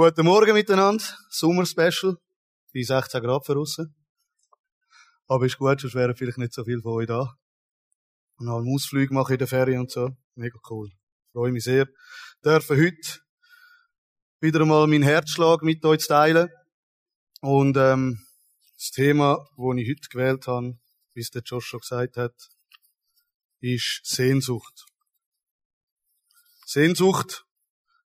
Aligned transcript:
Guten 0.00 0.26
Morgen 0.26 0.52
miteinander. 0.52 1.04
Sommer-Special. 1.28 2.16
Bei 2.72 2.82
16 2.82 3.20
Grad 3.20 3.48
draussen. 3.48 3.96
Aber 5.26 5.44
ist 5.44 5.58
gut, 5.58 5.80
sonst 5.80 5.96
wären 5.96 6.14
vielleicht 6.14 6.38
nicht 6.38 6.52
so 6.52 6.62
viele 6.62 6.80
von 6.82 6.92
euch 6.92 7.08
da. 7.08 7.34
Und 8.36 8.46
noch 8.46 8.58
einen 8.58 8.72
Ausflug 8.72 9.10
machen 9.10 9.32
in 9.32 9.38
der 9.40 9.48
Ferien 9.48 9.80
und 9.80 9.90
so. 9.90 10.10
Mega 10.36 10.56
cool. 10.70 10.88
Freue 11.32 11.50
mich 11.50 11.64
sehr. 11.64 11.88
Dürfen 12.44 12.80
heute 12.80 13.18
wieder 14.38 14.60
einmal 14.60 14.86
meinen 14.86 15.02
Herzschlag 15.02 15.62
mit 15.62 15.84
euch 15.84 16.06
teilen. 16.06 16.48
Und, 17.40 17.76
ähm, 17.76 18.24
das 18.76 18.92
Thema, 18.92 19.48
das 19.56 19.78
ich 19.78 19.90
heute 19.90 20.08
gewählt 20.10 20.46
habe, 20.46 20.78
wie 21.14 21.22
es 21.22 21.30
der 21.30 21.42
Josh 21.42 21.66
schon 21.66 21.80
gesagt 21.80 22.16
hat, 22.16 22.36
ist 23.58 24.02
Sehnsucht. 24.04 24.86
Sehnsucht, 26.66 27.44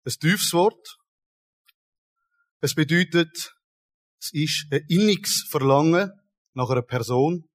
ein 0.07 0.13
tiefes 0.13 0.55
Wort. 0.55 1.02
Es 2.65 2.77
bedeutet, 2.77 3.57
es 4.21 4.33
ist 4.33 4.67
ein 4.71 4.87
inniges 4.89 5.49
Verlangen 5.51 6.13
nach 6.55 6.71
einer 6.71 6.83
Person, 6.83 7.49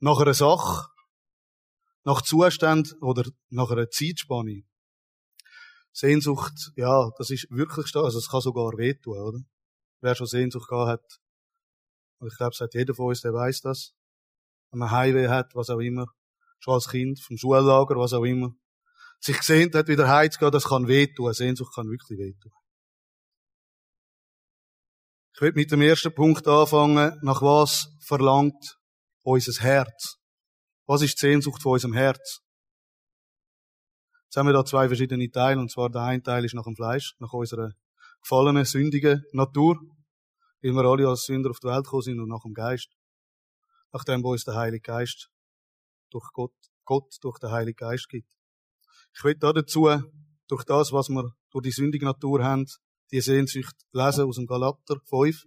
nach 0.00 0.20
einer 0.20 0.34
Sache, 0.34 0.90
nach 2.04 2.20
Zustand 2.20 2.94
oder 3.00 3.24
nach 3.48 3.70
einer 3.70 3.88
Zeitspanne. 3.88 4.64
Sehnsucht, 5.92 6.72
ja, 6.76 7.10
das 7.16 7.30
ist 7.30 7.46
wirklich 7.48 7.86
stark, 7.86 8.04
also 8.04 8.18
es 8.18 8.28
kann 8.28 8.42
sogar 8.42 8.76
wehtun, 8.76 9.18
oder? 9.18 9.38
Wer 10.02 10.14
schon 10.14 10.26
Sehnsucht 10.26 10.68
gehabt 10.68 10.90
hat, 10.90 11.20
ich 12.26 12.36
glaube, 12.36 12.52
es 12.52 12.60
hat 12.60 12.74
jeder 12.74 12.94
von 12.94 13.06
uns, 13.06 13.22
der 13.22 13.32
weiß 13.32 13.62
das. 13.62 13.94
Wenn 14.72 14.80
man 14.80 14.90
Heimweh 14.90 15.28
hat, 15.28 15.54
was 15.54 15.70
auch 15.70 15.80
immer, 15.80 16.04
schon 16.58 16.74
als 16.74 16.90
Kind, 16.90 17.18
vom 17.18 17.38
Schullager, 17.38 17.96
was 17.96 18.12
auch 18.12 18.24
immer, 18.24 18.54
sich 19.20 19.38
gesehnt 19.38 19.74
hat, 19.74 19.88
wieder 19.88 20.06
heimzugehen, 20.06 20.52
das 20.52 20.64
kann 20.64 20.86
wehtun. 20.86 21.32
Sehnsucht 21.32 21.74
kann 21.74 21.88
wirklich 21.88 22.18
wehtun. 22.18 22.52
Ich 25.34 25.40
will 25.40 25.52
mit 25.54 25.72
dem 25.72 25.80
ersten 25.80 26.14
Punkt 26.14 26.46
anfangen. 26.46 27.18
Nach 27.22 27.40
was 27.40 27.88
verlangt 28.00 28.76
unser 29.22 29.62
Herz? 29.62 30.18
Was 30.86 31.00
ist 31.00 31.14
die 31.14 31.26
Sehnsucht 31.26 31.62
von 31.62 31.72
unserem 31.72 31.94
Herz? 31.94 32.40
Jetzt 34.24 34.36
haben 34.36 34.46
wir 34.46 34.52
da 34.52 34.64
zwei 34.64 34.88
verschiedene 34.88 35.30
Teile, 35.30 35.58
und 35.58 35.70
zwar 35.70 35.88
der 35.88 36.02
eine 36.02 36.22
Teil 36.22 36.44
ist 36.44 36.54
nach 36.54 36.64
dem 36.64 36.76
Fleisch, 36.76 37.14
nach 37.18 37.32
unserer 37.32 37.72
gefallenen, 38.20 38.66
sündigen 38.66 39.24
Natur, 39.32 39.80
weil 40.62 40.72
wir 40.72 40.84
alle 40.84 41.08
als 41.08 41.24
Sünder 41.24 41.50
auf 41.50 41.60
die 41.60 41.66
Welt 41.66 41.84
gekommen 41.84 42.02
sind, 42.02 42.20
und 42.20 42.28
nach 42.28 42.42
dem 42.42 42.52
Geist. 42.52 42.88
Nachdem 43.90 44.24
uns 44.24 44.44
der 44.44 44.54
Heilige 44.54 44.82
Geist 44.82 45.28
durch 46.10 46.30
Gott, 46.32 46.54
Gott 46.84 47.16
durch 47.22 47.38
den 47.38 47.50
Heiligen 47.50 47.76
Geist 47.76 48.08
gibt. 48.08 48.28
Ich 49.14 49.24
will 49.24 49.34
da 49.34 49.52
dazu, 49.52 49.88
durch 50.48 50.64
das, 50.64 50.92
was 50.92 51.08
wir 51.08 51.34
durch 51.50 51.64
die 51.64 51.72
sündige 51.72 52.04
Natur 52.04 52.44
haben, 52.44 52.66
die 53.12 53.20
Sehnsucht 53.20 53.76
lesen 53.92 54.26
aus 54.26 54.36
dem 54.36 54.46
Galater 54.46 54.96
5. 55.04 55.44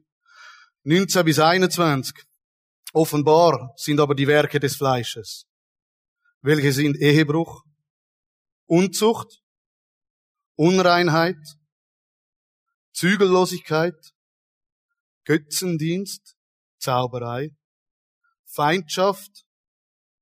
19 0.84 1.26
bis 1.26 1.40
21. 1.40 2.16
Offenbar 2.94 3.74
sind 3.76 4.00
aber 4.00 4.14
die 4.14 4.28
Werke 4.28 4.60
des 4.60 4.76
Fleisches. 4.76 5.48
Welche 6.42 6.72
sind 6.72 6.96
Ehebruch, 6.98 7.64
Unzucht, 8.68 9.42
Unreinheit, 10.56 11.42
Zügellosigkeit, 12.94 14.14
Götzendienst, 15.24 16.36
Zauberei, 16.78 17.50
Feindschaft, 18.46 19.44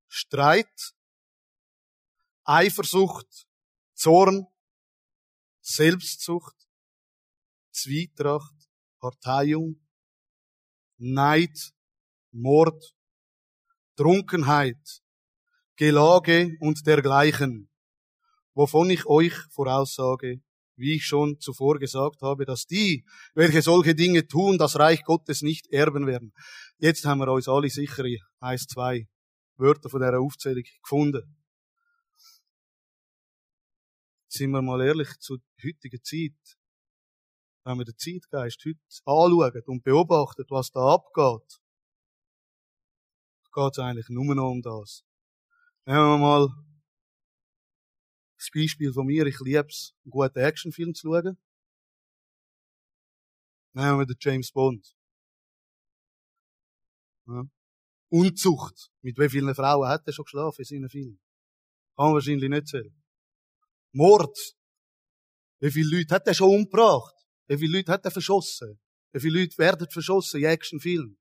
Streit, 0.07 0.93
Eifersucht, 2.45 3.47
Zorn, 3.93 4.47
Selbstsucht, 5.61 6.62
Zwietracht, 7.73 8.55
Parteiung, 8.99 9.81
Neid, 10.97 11.73
Mord, 12.31 12.95
Trunkenheit, 13.95 15.01
Gelage 15.75 16.55
und 16.59 16.85
dergleichen, 16.87 17.69
wovon 18.53 18.89
ich 18.89 19.05
euch 19.05 19.33
voraussage, 19.51 20.41
wie 20.75 20.95
ich 20.95 21.05
schon 21.05 21.39
zuvor 21.39 21.79
gesagt 21.79 22.21
habe, 22.21 22.45
dass 22.45 22.65
die, 22.65 23.05
welche 23.33 23.61
solche 23.61 23.95
Dinge 23.95 24.27
tun, 24.27 24.57
das 24.57 24.77
Reich 24.77 25.03
Gottes 25.03 25.41
nicht 25.41 25.67
erben 25.71 26.07
werden. 26.07 26.33
Jetzt 26.77 27.05
haben 27.05 27.19
wir 27.19 27.31
uns 27.31 27.47
alle 27.47 27.69
sicher 27.69 28.05
eins, 28.39 28.67
zwei 28.67 29.07
Wörter 29.57 29.89
von 29.89 30.01
der 30.01 30.19
Aufzählung 30.19 30.63
gefunden. 30.81 31.37
Sind 34.27 34.51
wir 34.51 34.61
mal 34.61 34.81
ehrlich, 34.81 35.09
zur 35.19 35.39
heutigen 35.63 36.03
Zeit 36.03 36.57
wenn 37.63 37.77
wir 37.77 37.85
den 37.85 37.97
Zeitgeist 37.97 38.63
heute 38.65 38.79
anschauen 39.05 39.63
und 39.67 39.83
beobachten, 39.83 40.45
was 40.49 40.71
da 40.71 40.95
abgeht, 40.95 41.59
geht 43.53 43.71
es 43.71 43.79
eigentlich 43.79 44.09
nur 44.09 44.35
noch 44.35 44.51
um 44.51 44.61
das. 44.61 45.03
Nehmen 45.85 45.99
wir 45.99 46.17
mal 46.17 46.47
das 48.37 48.49
Beispiel 48.53 48.91
von 48.91 49.05
mir. 49.05 49.25
Ich 49.25 49.39
liebe 49.39 49.67
es, 49.67 49.93
einen 50.03 50.11
guten 50.11 50.39
Actionfilm 50.39 50.93
zu 50.93 51.07
schauen. 51.07 51.37
Nehmen 53.73 53.99
wir 53.99 54.05
den 54.05 54.17
James 54.19 54.51
Bond. 54.51 54.95
Ja. 57.27 57.43
Unzucht. 58.09 58.91
Mit 59.01 59.17
wie 59.17 59.29
vielen 59.29 59.55
Frauen 59.55 59.87
hat 59.87 60.05
er 60.05 60.13
schon 60.13 60.25
geschlafen 60.25 60.61
in 60.61 60.65
seinen 60.65 60.89
Filmen? 60.89 61.19
Kann 61.95 62.05
man 62.05 62.13
wahrscheinlich 62.15 62.49
nicht 62.49 62.67
zählen. 62.67 63.03
Mord. 63.93 64.37
Wie 65.59 65.71
viele 65.71 65.97
Leute 65.97 66.15
hat 66.15 66.27
er 66.27 66.33
schon 66.33 66.49
umgebracht? 66.49 67.22
Wie 67.47 67.57
viele 67.57 67.77
Leute 67.77 67.91
hat 67.91 68.05
er 68.05 68.11
verschossen? 68.11 68.79
Wie 69.11 69.19
viele 69.19 69.41
Leute 69.41 69.57
werden 69.57 69.89
verschossen 69.89 70.39
in 70.39 70.47
Actionfilmen? 70.47 71.17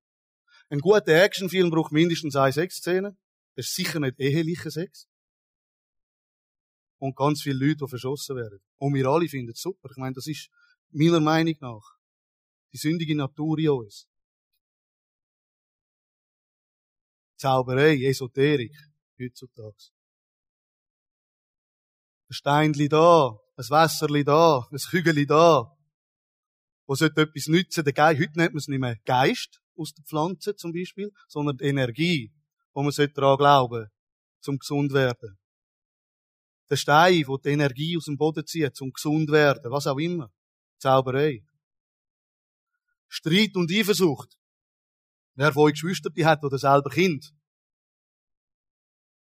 Ein 0.68 0.78
guter 0.78 1.22
Actionfilm 1.22 1.70
braucht 1.70 1.92
mindestens 1.92 2.36
eine 2.36 2.52
Sexszene. 2.52 3.16
Das 3.54 3.66
ist 3.66 3.74
sicher 3.74 4.00
nicht 4.00 4.18
ehelicher 4.18 4.70
Sex. 4.70 5.06
Und 6.98 7.16
ganz 7.16 7.42
viele 7.42 7.66
Leute, 7.66 7.84
die 7.84 7.88
verschossen 7.88 8.36
werden. 8.36 8.60
Und 8.78 8.94
wir 8.94 9.06
alle 9.06 9.28
finden 9.28 9.52
es 9.52 9.60
super. 9.60 9.90
Ich 9.90 9.96
meine, 9.96 10.14
das 10.14 10.26
ist 10.26 10.48
meiner 10.90 11.20
Meinung 11.20 11.56
nach 11.60 11.96
die 12.72 12.78
sündige 12.78 13.14
Natur 13.14 13.58
in 13.58 13.70
uns. 13.70 14.06
Zauberei, 17.36 17.96
Esoterik, 18.04 18.74
heutzutage. 19.20 19.90
Ein 22.28 22.34
Steinli 22.34 22.88
da, 22.88 23.38
ein 23.56 23.68
Wässerli 23.68 24.24
da, 24.24 24.66
ein 24.70 24.78
Kügeli 24.78 25.26
da, 25.26 25.76
wo 26.86 26.94
sollte 26.94 27.22
etwas 27.22 27.46
nützen. 27.46 27.84
Der 27.84 27.92
Geist, 27.92 28.20
heute 28.20 28.38
nennt 28.38 28.52
man 28.52 28.58
es 28.58 28.68
nicht 28.68 28.80
mehr 28.80 28.96
Geist 29.04 29.60
aus 29.76 29.92
der 29.94 30.04
Pflanze 30.04 30.54
zum 30.56 30.72
Beispiel, 30.72 31.10
sondern 31.28 31.56
die 31.56 31.64
Energie, 31.64 32.32
wo 32.72 32.82
man 32.82 32.92
sollte 32.92 33.14
daran 33.14 33.38
glauben, 33.38 33.86
zum 34.40 34.58
gesund 34.58 34.92
werden. 34.92 35.38
Der 36.70 36.76
Stein, 36.76 37.24
wo 37.26 37.36
die 37.36 37.50
Energie 37.50 37.96
aus 37.96 38.06
dem 38.06 38.16
Boden 38.16 38.46
zieht, 38.46 38.76
zum 38.76 38.92
gesund 38.92 39.30
werden, 39.30 39.70
was 39.70 39.86
auch 39.86 39.98
immer. 39.98 40.32
Zauberei. 40.78 41.44
Streit 43.08 43.54
und 43.56 43.70
Eifersucht. 43.70 44.36
Wer 45.34 45.52
von 45.52 45.64
euch 45.64 45.74
Geschwister 45.74 46.10
hat 46.24 46.44
oder 46.44 46.58
selber 46.58 46.90
Kind, 46.90 47.32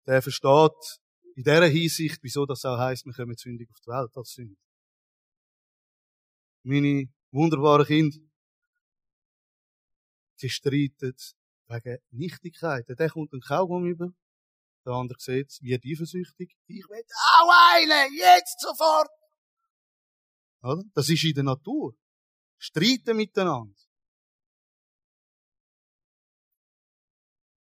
der 0.05 0.21
versteht 0.21 0.99
in 1.35 1.43
dieser 1.43 1.67
Hinsicht, 1.67 2.19
wieso 2.21 2.45
das 2.45 2.65
auch 2.65 2.77
heisst, 2.77 3.05
wir 3.05 3.13
kommen 3.13 3.35
sündig 3.35 3.69
auf 3.69 3.79
die 3.79 3.89
Welt 3.89 4.11
als 4.15 4.31
Sünde. 4.31 4.59
Meine 6.63 7.09
wunderbare 7.31 7.85
Kind. 7.85 8.15
Sie 10.35 10.49
streiten 10.49 11.13
wegen 11.67 11.97
Nichtigkeiten. 12.11 12.95
Der 12.95 13.09
kommt 13.09 13.33
einen 13.33 13.41
Kaugummi 13.41 13.89
über. 13.89 14.09
Der 14.85 14.93
andere 14.93 15.19
sieht 15.19 15.49
es, 15.49 15.61
wird 15.61 15.83
eifersüchtig. 15.85 16.55
Ich 16.67 16.87
will 16.87 17.03
auch 17.37 17.73
eine, 17.73 18.15
jetzt 18.15 18.59
sofort! 18.61 19.09
Oder? 20.61 20.83
Das 20.93 21.09
ist 21.09 21.23
in 21.23 21.33
der 21.33 21.43
Natur. 21.43 21.93
Streiten 22.57 23.17
miteinander. 23.17 23.75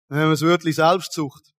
Dann 0.08 0.18
haben 0.18 0.26
wir 0.28 0.32
das 0.32 0.42
Wörtchen 0.42 0.72
Selbstzucht. 0.72 1.54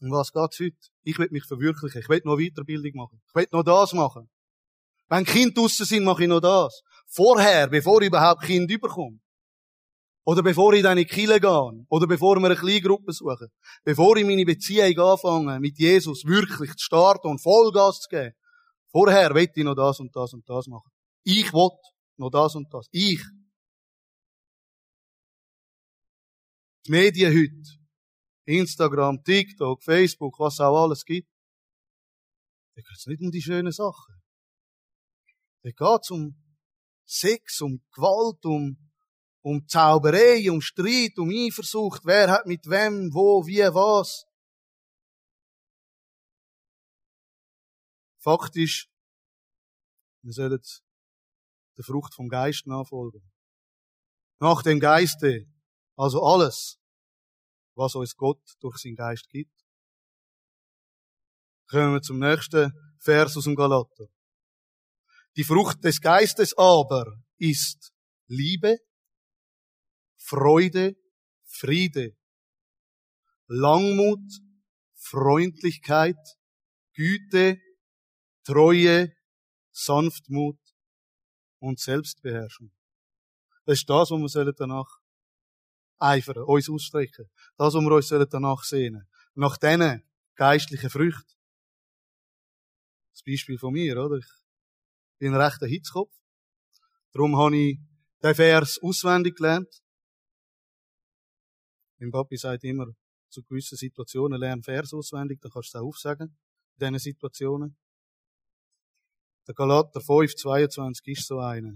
Um 0.00 0.10
was 0.10 0.32
geht's 0.32 0.58
heute? 0.58 0.76
Ich 1.02 1.18
will 1.18 1.28
mich 1.30 1.44
verwirklichen. 1.44 2.00
Ich 2.00 2.08
will 2.08 2.22
noch 2.24 2.38
Weiterbildung 2.38 2.92
machen. 2.94 3.22
Ich 3.28 3.34
will 3.34 3.48
noch 3.52 3.62
das 3.62 3.92
machen. 3.92 4.28
Wenn 5.08 5.24
Kinder 5.24 5.54
draussen 5.54 5.86
sind, 5.86 6.04
mache 6.04 6.22
ich 6.22 6.28
noch 6.28 6.40
das. 6.40 6.82
Vorher, 7.06 7.68
bevor 7.68 8.00
ich 8.02 8.08
überhaupt 8.08 8.42
Kind 8.42 8.70
überkomme. 8.70 9.20
Oder 10.26 10.42
bevor 10.42 10.72
ich 10.72 10.82
dann 10.82 10.96
in 10.96 11.06
die 11.06 11.10
Kirche 11.10 11.38
gehe. 11.38 11.86
Oder 11.88 12.06
bevor 12.06 12.36
wir 12.36 12.46
eine 12.46 12.56
kleine 12.56 12.80
Gruppe 12.80 13.12
suchen. 13.12 13.48
Bevor 13.84 14.16
ich 14.16 14.24
meine 14.24 14.44
Beziehung 14.44 14.98
anfange, 14.98 15.60
mit 15.60 15.78
Jesus 15.78 16.24
wirklich 16.24 16.70
zu 16.76 16.84
starten 16.84 17.28
und 17.28 17.42
Vollgas 17.42 18.00
zu 18.00 18.08
geben. 18.08 18.34
Vorher 18.90 19.34
will 19.34 19.50
ich 19.54 19.64
noch 19.64 19.74
das 19.74 20.00
und 20.00 20.14
das 20.16 20.32
und 20.32 20.48
das 20.48 20.66
machen. 20.66 20.90
Ich 21.24 21.52
will 21.52 21.70
noch 22.16 22.30
das 22.30 22.54
und 22.54 22.72
das. 22.72 22.86
Ich. 22.90 23.22
Die 26.86 26.90
Medien 26.90 27.32
heute. 27.32 27.84
Instagram, 28.46 29.22
TikTok, 29.24 29.82
Facebook, 29.82 30.38
was 30.38 30.60
auch 30.60 30.84
alles 30.84 31.04
gibt. 31.04 31.28
Da 32.76 32.82
geht 32.82 32.96
es 32.96 33.06
nicht 33.06 33.22
um 33.22 33.30
die 33.30 33.42
schönen 33.42 33.72
Sachen. 33.72 34.13
Da 35.64 35.70
geht 35.70 36.02
es 36.02 36.10
um 36.10 36.36
Sex, 37.06 37.62
um 37.62 37.82
Gewalt, 37.90 38.44
um, 38.44 38.76
um 39.42 39.66
Zauberei, 39.66 40.50
um 40.50 40.60
Streit, 40.60 41.16
um 41.16 41.30
Eifersucht. 41.30 42.02
Wer 42.04 42.30
hat 42.30 42.46
mit 42.46 42.66
wem, 42.66 43.08
wo, 43.14 43.46
wie, 43.46 43.62
was? 43.74 44.26
Fakt 48.18 48.56
ist, 48.56 48.88
wir 50.22 50.32
sollen 50.32 50.60
der 51.76 51.84
Frucht 51.84 52.14
vom 52.14 52.28
Geist 52.28 52.66
nachfolgen. 52.66 53.22
Nach 54.40 54.62
dem 54.62 54.80
Geiste, 54.80 55.46
also 55.96 56.22
alles, 56.22 56.78
was 57.74 57.94
uns 57.94 58.16
Gott 58.16 58.42
durch 58.60 58.78
seinen 58.78 58.96
Geist 58.96 59.28
gibt. 59.30 59.52
Kommen 61.68 61.94
wir 61.94 62.02
zum 62.02 62.18
nächsten 62.18 62.72
Vers 62.98 63.36
aus 63.36 63.44
dem 63.44 63.56
Galater. 63.56 64.13
Die 65.36 65.44
Frucht 65.44 65.82
des 65.82 66.00
Geistes 66.00 66.56
aber 66.56 67.20
ist 67.38 67.92
Liebe, 68.26 68.78
Freude, 70.16 70.96
Friede, 71.44 72.16
Langmut, 73.46 74.40
Freundlichkeit, 74.94 76.16
Güte, 76.94 77.60
Treue, 78.44 79.12
Sanftmut 79.72 80.58
und 81.58 81.80
Selbstbeherrschung. 81.80 82.72
Das 83.64 83.78
ist 83.78 83.90
das, 83.90 84.10
was 84.10 84.34
wir 84.34 84.52
danach 84.52 85.00
eifern, 85.98 86.44
uns 86.44 86.70
ausstrecken. 86.70 87.28
Das, 87.56 87.74
was 87.74 87.82
wir 87.82 87.92
uns 87.92 88.30
danach 88.30 88.62
sehnen. 88.62 89.08
Nach 89.34 89.56
diesen 89.56 90.02
geistlichen 90.36 90.90
Früchten. 90.90 91.32
Das 93.12 93.22
Beispiel 93.24 93.58
von 93.58 93.72
mir, 93.72 93.96
oder? 93.98 94.16
Ich 94.18 94.43
bin 95.18 95.34
ein 95.34 95.40
rechter 95.40 95.66
Hitzkopf. 95.66 96.12
Darum 97.12 97.36
habe 97.36 97.56
ich 97.56 97.78
den 98.22 98.34
Vers 98.34 98.78
auswendig 98.82 99.36
gelernt. 99.36 99.68
Mein 101.98 102.10
Papi 102.10 102.36
sagt 102.36 102.64
immer, 102.64 102.86
zu 103.30 103.42
gewissen 103.42 103.76
Situationen 103.76 104.40
lern 104.40 104.62
Vers 104.62 104.92
auswendig, 104.92 105.40
dann 105.40 105.50
kannst 105.52 105.74
du 105.74 105.78
es 105.78 105.82
auch 105.82 105.86
aufsagen. 105.86 106.36
In 106.76 106.86
diesen 106.86 106.98
Situationen. 106.98 107.76
Der 109.46 109.54
Galater 109.54 110.00
5, 110.00 110.34
22 110.34 111.18
ist 111.18 111.26
so 111.26 111.38
einer. 111.38 111.74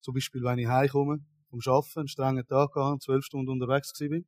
Zum 0.00 0.14
Beispiel, 0.14 0.42
wenn 0.42 0.58
ich 0.58 0.66
heimkomme, 0.66 1.24
vom 1.48 1.60
Arbeiten, 1.64 2.00
einen 2.00 2.08
strengen 2.08 2.46
Tag 2.46 2.72
gehabt, 2.72 3.02
zwölf 3.02 3.24
Stunden 3.24 3.50
unterwegs 3.50 3.92
bin. 3.98 4.26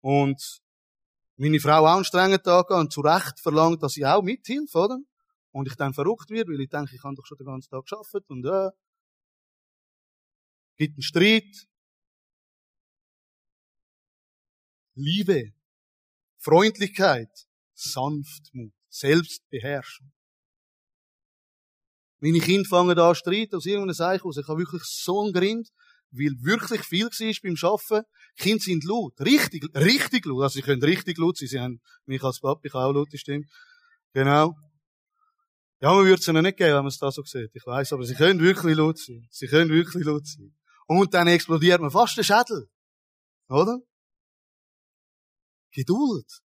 Und 0.00 0.60
meine 1.36 1.60
Frau 1.60 1.86
auch 1.86 1.96
einen 1.96 2.04
strengen 2.04 2.42
Tag 2.42 2.68
gehabt 2.68 2.84
und 2.84 2.92
zu 2.92 3.00
Recht 3.00 3.40
verlangt, 3.40 3.82
dass 3.82 3.96
ich 3.96 4.04
auch 4.04 4.22
mithilfe, 4.22 4.78
oder? 4.78 4.98
Und 5.50 5.68
ich 5.68 5.76
dann 5.76 5.94
verrückt 5.94 6.30
wird, 6.30 6.48
weil 6.48 6.60
ich 6.60 6.68
denke, 6.68 6.94
ich 6.94 7.02
habe 7.02 7.14
doch 7.16 7.26
schon 7.26 7.38
den 7.38 7.46
ganzen 7.46 7.70
Tag 7.70 7.82
geschafft 7.82 8.28
und 8.28 8.44
äh, 8.44 8.70
gibt 10.76 10.96
einen 10.96 11.02
Streit. 11.02 11.66
Liebe, 14.94 15.52
Freundlichkeit, 16.38 17.30
Sanftmut, 17.74 18.72
Selbstbeherrschung. 18.88 20.10
Meine 22.20 22.40
Kinder 22.40 22.68
fangen 22.68 22.98
an 22.98 23.14
zu 23.14 23.20
streiten 23.20 23.56
aus 23.56 23.66
irgendeinem 23.66 23.94
Seich 23.94 24.24
aus. 24.24 24.36
Ich 24.38 24.48
habe 24.48 24.58
wirklich 24.58 24.82
so 24.84 25.22
einen 25.22 25.32
Grind, 25.32 25.68
weil 26.10 26.34
wirklich 26.40 26.82
viel 26.82 27.04
war 27.04 27.40
beim 27.42 27.56
Arbeiten. 27.62 28.06
Die 28.38 28.42
Kinder 28.42 28.62
sind 28.62 28.84
laut. 28.84 29.20
Richtig, 29.20 29.64
richtig 29.76 30.26
laut. 30.26 30.42
Also 30.42 30.54
sie 30.54 30.62
können 30.62 30.82
richtig 30.82 31.16
laut 31.18 31.36
sein. 31.36 31.48
Sie 31.48 31.60
haben 31.60 31.80
mich 32.06 32.22
als 32.22 32.40
Papi, 32.40 32.66
ich 32.68 32.74
auch 32.74 32.92
laute 32.92 33.18
Stimme. 33.18 33.44
Genau. 34.14 34.56
Ja, 35.80 35.92
man 35.92 36.04
würde 36.04 36.20
es 36.20 36.28
ihnen 36.28 36.42
nicht 36.42 36.56
geben, 36.56 36.70
wenn 36.70 36.76
man 36.78 36.86
es 36.86 36.98
da 36.98 37.10
so 37.10 37.22
sieht. 37.22 37.54
Ich 37.54 37.64
weiß, 37.64 37.92
aber 37.92 38.04
sie 38.04 38.14
können 38.14 38.40
wirklich 38.40 38.76
laut 38.76 38.98
sein. 38.98 39.28
Sie 39.30 39.46
können 39.46 39.70
wirklich 39.70 40.04
laut 40.04 40.26
sein. 40.26 40.56
Und 40.86 41.14
dann 41.14 41.28
explodiert 41.28 41.80
man 41.80 41.90
fast 41.90 42.16
den 42.16 42.24
Schädel. 42.24 42.68
Oder? 43.48 43.78
Geduld. 45.70 46.42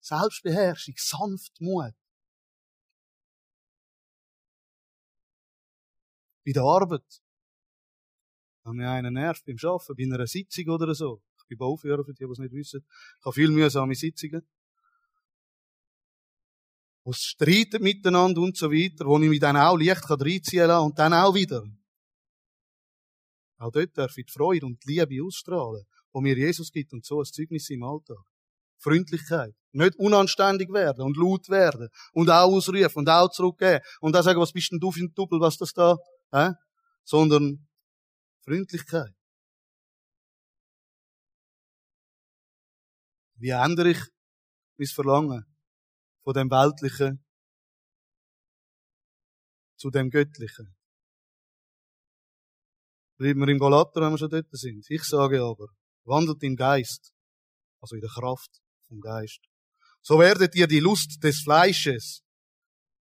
Selbstbeherrschung, 0.00 0.94
Sanftmut. 0.98 1.94
bei 6.44 6.52
der 6.52 6.62
Arbeit. 6.62 7.22
Wenn 8.64 8.76
mir 8.76 8.90
einen 8.90 9.14
nervt 9.14 9.44
beim 9.44 9.56
Arbeiten, 9.62 9.94
bei 9.96 10.04
einer 10.04 10.26
Sitzung 10.26 10.68
oder 10.68 10.94
so. 10.94 11.22
Ich 11.38 11.48
bin 11.48 11.58
Bauführer, 11.58 12.04
für 12.04 12.14
die, 12.14 12.24
die 12.24 12.30
es 12.30 12.38
nicht 12.38 12.52
wissen. 12.52 12.86
Ich 13.18 13.24
habe 13.24 13.34
viel 13.34 13.50
mühsame 13.50 13.94
Sitzungen. 13.94 14.46
Es 17.06 17.18
streiten 17.18 17.82
miteinander 17.82 18.40
und 18.40 18.56
so 18.56 18.70
weiter, 18.70 19.04
wo 19.04 19.18
ich 19.18 19.28
mich 19.28 19.40
dann 19.40 19.56
auch 19.56 19.76
leicht 19.76 20.08
reinziehen 20.08 20.68
kann 20.68 20.84
und 20.84 20.98
dann 20.98 21.12
auch 21.12 21.34
wieder. 21.34 21.62
Auch 23.58 23.70
dort 23.70 23.96
darf 23.96 24.16
ich 24.16 24.26
die 24.26 24.32
Freude 24.32 24.66
und 24.66 24.82
die 24.84 24.94
Liebe 24.94 25.22
ausstrahlen, 25.24 25.84
wo 26.12 26.20
mir 26.20 26.36
Jesus 26.36 26.70
gibt 26.70 26.92
und 26.92 27.04
so 27.04 27.20
ein 27.20 27.26
Zeugnis 27.26 27.68
im 27.70 27.82
Alltag. 27.82 28.24
Freundlichkeit. 28.78 29.54
Nicht 29.72 29.96
unanständig 29.96 30.72
werden 30.72 31.04
und 31.04 31.16
laut 31.16 31.48
werden 31.48 31.88
und 32.12 32.30
auch 32.30 32.52
ausrufen 32.52 32.98
und 32.98 33.08
auch 33.08 33.30
zurückgehen 33.30 33.80
und 34.00 34.16
auch 34.16 34.22
sagen, 34.22 34.40
was 34.40 34.52
bist 34.52 34.72
denn 34.72 34.78
du 34.78 34.90
für 34.90 35.00
ein 35.00 35.12
Doppel, 35.14 35.40
was 35.40 35.56
das 35.56 35.72
da 35.72 35.96
äh? 36.30 36.52
sondern 37.04 37.66
Freundlichkeit. 38.44 39.14
Wie 43.36 43.50
ändere 43.50 43.90
ich 43.90 44.00
mein 44.78 44.86
Verlangen 44.86 45.53
von 46.24 46.34
dem 46.34 46.50
Weltlichen 46.50 47.24
zu 49.76 49.90
dem 49.90 50.10
Göttlichen? 50.10 50.74
Bleiben 53.16 53.40
wir 53.40 53.48
im 53.48 53.58
Galater, 53.58 54.00
wenn 54.00 54.10
wir 54.10 54.18
schon 54.18 54.30
dort 54.30 54.48
sind. 54.50 54.84
Ich 54.90 55.04
sage 55.04 55.40
aber, 55.40 55.68
wandelt 56.04 56.42
im 56.42 56.56
Geist, 56.56 57.12
also 57.80 57.94
in 57.94 58.00
der 58.00 58.10
Kraft 58.10 58.50
vom 58.88 59.00
Geist. 59.00 59.40
So 60.02 60.18
werdet 60.18 60.54
ihr 60.56 60.66
die 60.66 60.80
Lust 60.80 61.22
des 61.22 61.42
Fleisches 61.42 62.24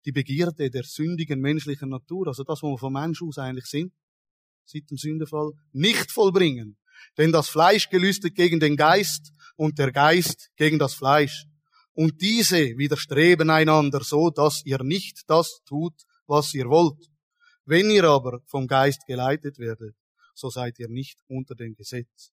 die 0.05 0.11
Begierde 0.11 0.69
der 0.69 0.83
sündigen 0.83 1.39
menschlichen 1.39 1.89
Natur, 1.89 2.27
also 2.27 2.43
das, 2.43 2.63
wo 2.63 2.71
wir 2.71 2.77
vom 2.77 2.93
Mensch 2.93 3.21
aus 3.21 3.37
eigentlich 3.37 3.65
sind, 3.65 3.93
seit 4.65 4.89
dem 4.89 4.97
Sündenfall, 4.97 5.51
nicht 5.71 6.11
vollbringen. 6.11 6.77
Denn 7.17 7.31
das 7.31 7.49
Fleisch 7.49 7.89
gelüstet 7.89 8.35
gegen 8.35 8.59
den 8.59 8.75
Geist 8.75 9.31
und 9.55 9.77
der 9.77 9.91
Geist 9.91 10.49
gegen 10.55 10.79
das 10.79 10.93
Fleisch. 10.93 11.45
Und 11.99 12.21
diese 12.21 12.77
widerstreben 12.77 13.49
einander 13.49 14.01
so, 14.05 14.29
dass 14.29 14.65
ihr 14.65 14.81
nicht 14.81 15.29
das 15.29 15.59
tut, 15.65 16.01
was 16.27 16.53
ihr 16.53 16.69
wollt. 16.69 17.11
Wenn 17.65 17.89
ihr 17.89 18.05
aber 18.05 18.39
vom 18.45 18.67
Geist 18.67 19.05
geleitet 19.05 19.59
werdet, 19.59 19.97
so 20.33 20.49
seid 20.49 20.79
ihr 20.79 20.87
nicht 20.87 21.19
unter 21.27 21.55
dem 21.55 21.75
Gesetz, 21.75 22.31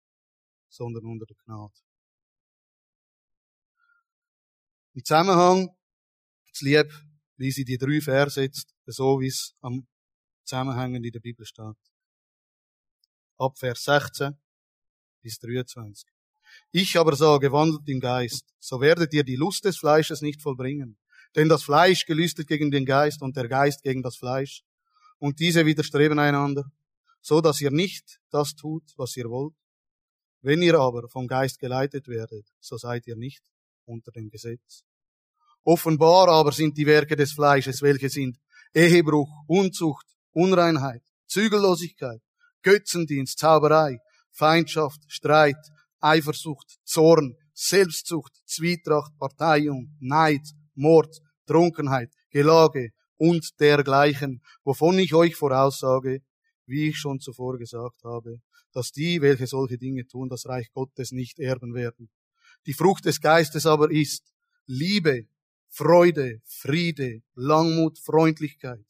sondern 0.70 1.04
unter 1.04 1.26
der 1.26 1.36
Gnade. 1.44 1.74
Im 4.94 5.04
Zusammenhang, 5.04 5.68
das 6.48 6.62
Lieb 6.62 6.90
lese 7.36 7.60
ich 7.60 7.66
die 7.66 7.76
drei 7.76 8.00
Verse 8.00 8.40
jetzt, 8.40 8.74
so 8.86 9.20
wie 9.20 9.26
es 9.26 9.54
am 9.60 9.86
Zusammenhängen 10.42 11.04
in 11.04 11.12
der 11.12 11.20
Bibel 11.20 11.44
steht. 11.44 11.76
Ab 13.36 13.58
Vers 13.58 13.84
16 13.84 14.38
bis 15.20 15.38
23. 15.38 16.08
Ich 16.72 16.96
aber 16.96 17.16
sage, 17.16 17.50
wandelt 17.50 17.88
im 17.88 17.98
Geist, 17.98 18.44
so 18.60 18.80
werdet 18.80 19.12
ihr 19.12 19.24
die 19.24 19.34
Lust 19.34 19.64
des 19.64 19.76
Fleisches 19.76 20.22
nicht 20.22 20.40
vollbringen. 20.40 20.96
Denn 21.34 21.48
das 21.48 21.64
Fleisch 21.64 22.06
gelüstet 22.06 22.46
gegen 22.46 22.70
den 22.70 22.86
Geist 22.86 23.22
und 23.22 23.36
der 23.36 23.48
Geist 23.48 23.82
gegen 23.82 24.02
das 24.02 24.16
Fleisch. 24.16 24.62
Und 25.18 25.40
diese 25.40 25.66
widerstreben 25.66 26.18
einander, 26.18 26.70
so 27.20 27.40
dass 27.40 27.60
ihr 27.60 27.70
nicht 27.72 28.20
das 28.30 28.54
tut, 28.54 28.84
was 28.96 29.16
ihr 29.16 29.28
wollt. 29.28 29.54
Wenn 30.42 30.62
ihr 30.62 30.78
aber 30.78 31.08
vom 31.08 31.26
Geist 31.26 31.58
geleitet 31.58 32.06
werdet, 32.08 32.46
so 32.60 32.76
seid 32.78 33.06
ihr 33.06 33.16
nicht 33.16 33.42
unter 33.84 34.12
dem 34.12 34.30
Gesetz. 34.30 34.84
Offenbar 35.64 36.28
aber 36.28 36.52
sind 36.52 36.78
die 36.78 36.86
Werke 36.86 37.16
des 37.16 37.32
Fleisches, 37.32 37.82
welche 37.82 38.08
sind 38.08 38.38
Ehebruch, 38.72 39.28
Unzucht, 39.46 40.06
Unreinheit, 40.32 41.02
Zügellosigkeit, 41.26 42.22
Götzendienst, 42.62 43.38
Zauberei, 43.38 43.98
Feindschaft, 44.30 45.00
Streit, 45.08 45.58
Eifersucht, 46.00 46.78
Zorn, 46.84 47.36
Selbstsucht, 47.52 48.40
Zwietracht, 48.46 49.16
Parteiung, 49.18 49.96
Neid, 50.00 50.46
Mord, 50.74 51.20
Trunkenheit, 51.46 52.12
Gelage 52.30 52.90
und 53.16 53.60
dergleichen, 53.60 54.42
wovon 54.64 54.98
ich 54.98 55.14
euch 55.14 55.36
voraussage, 55.36 56.22
wie 56.66 56.88
ich 56.88 56.98
schon 56.98 57.20
zuvor 57.20 57.58
gesagt 57.58 58.02
habe, 58.04 58.40
dass 58.72 58.92
die, 58.92 59.20
welche 59.20 59.46
solche 59.46 59.78
Dinge 59.78 60.06
tun, 60.06 60.28
das 60.28 60.46
Reich 60.46 60.70
Gottes 60.72 61.12
nicht 61.12 61.38
erben 61.38 61.74
werden. 61.74 62.10
Die 62.66 62.72
Frucht 62.72 63.04
des 63.04 63.20
Geistes 63.20 63.66
aber 63.66 63.90
ist 63.90 64.32
Liebe, 64.66 65.26
Freude, 65.68 66.40
Friede, 66.44 67.22
Langmut, 67.34 67.98
Freundlichkeit, 67.98 68.84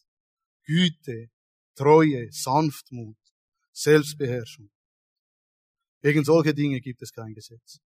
Güte, 0.64 1.30
Treue, 1.74 2.30
Sanftmut, 2.30 3.16
Selbstbeherrschung. 3.72 4.70
Gegen 6.02 6.24
solche 6.24 6.54
Dinge 6.54 6.80
gibt 6.80 7.02
es 7.02 7.12
kein 7.12 7.34
Gesetz. 7.34 7.78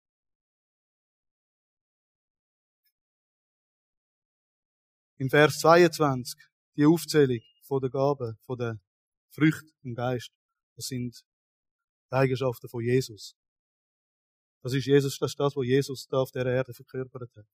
Im 5.17 5.31
Vers 5.31 5.61
22, 5.61 6.39
die 6.77 6.85
Aufzählung 6.85 7.41
von 7.63 7.81
der 7.81 7.91
Gabe, 7.91 8.37
von 8.45 8.59
der 8.59 8.81
Früchte 9.31 9.73
im 9.83 9.95
Geist, 9.95 10.31
das 10.77 10.87
sind 10.87 11.23
die 12.11 12.15
Eigenschaften 12.15 12.69
von 12.69 12.83
Jesus. 12.83 13.35
Das 14.63 14.75
ist 14.75 14.87
Jesus, 14.87 15.19
das 15.19 15.31
ist 15.31 15.41
das, 15.41 15.57
was 15.57 15.67
Jesus 15.67 16.07
da 16.09 16.19
auf 16.19 16.31
der 16.33 16.47
Erde 16.47 16.75
verkörpert 16.75 17.31
hat. 17.35 17.47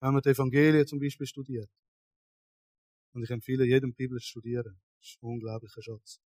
Wenn 0.00 0.14
man 0.14 0.22
die 0.22 0.30
Evangelien 0.30 0.86
zum 0.86 0.98
Beispiel 0.98 1.26
studiert, 1.26 1.70
und 3.12 3.22
ich 3.22 3.30
empfehle 3.30 3.66
jedem 3.66 3.92
Bibel 3.92 4.18
zu 4.18 4.26
studieren, 4.26 4.80
das 4.98 5.08
ist 5.08 5.22
ein 5.22 5.26
unglaublicher 5.26 5.82
Schatz. 5.82 6.20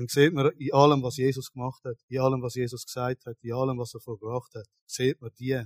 Dann 0.00 0.08
sieht 0.08 0.32
man 0.32 0.50
in 0.52 0.72
allem, 0.72 1.02
was 1.02 1.18
Jesus 1.18 1.52
gemacht 1.52 1.84
hat, 1.84 1.98
in 2.08 2.20
allem, 2.20 2.40
was 2.40 2.54
Jesus 2.54 2.86
gesagt 2.86 3.26
hat, 3.26 3.36
in 3.42 3.52
allem, 3.52 3.76
was 3.76 3.92
er 3.92 4.00
vollbracht 4.00 4.54
hat, 4.54 4.64
sieht 4.86 5.20
man 5.20 5.30
die 5.38 5.62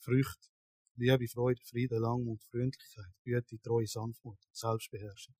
Früchte, 0.00 0.48
Liebe, 0.96 1.28
Freude, 1.28 1.62
Frieden, 1.62 2.00
Langmut, 2.00 2.42
Freundlichkeit, 2.50 3.12
Güte, 3.22 3.60
Treue, 3.60 3.86
Sanftmut, 3.86 4.36
Selbstbeherrschung. 4.50 5.36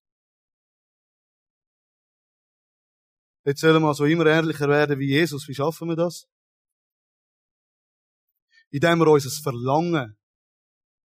Jetzt 3.44 3.60
sollen 3.60 3.82
wir 3.82 3.88
also 3.88 4.04
immer 4.04 4.26
ehrlicher 4.26 4.68
werden 4.68 5.00
wie 5.00 5.08
Jesus. 5.08 5.48
Wie 5.48 5.54
schaffen 5.56 5.88
wir 5.88 5.96
das? 5.96 6.28
Indem 8.70 9.00
wir 9.00 9.08
unser 9.08 9.30
Verlangen 9.42 10.16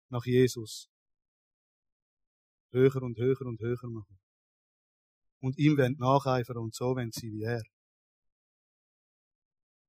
nach 0.08 0.24
Jesus 0.24 0.88
höher 2.70 3.02
und 3.02 3.18
höher 3.18 3.40
und 3.40 3.58
höher 3.58 3.88
machen. 3.88 4.20
Und 5.40 5.58
ihm 5.58 5.76
wollen 5.76 5.96
nacheifern 5.98 6.58
und 6.58 6.74
so 6.74 6.96
wenn 6.96 7.12
sie 7.12 7.32
wie 7.32 7.42
er. 7.42 7.62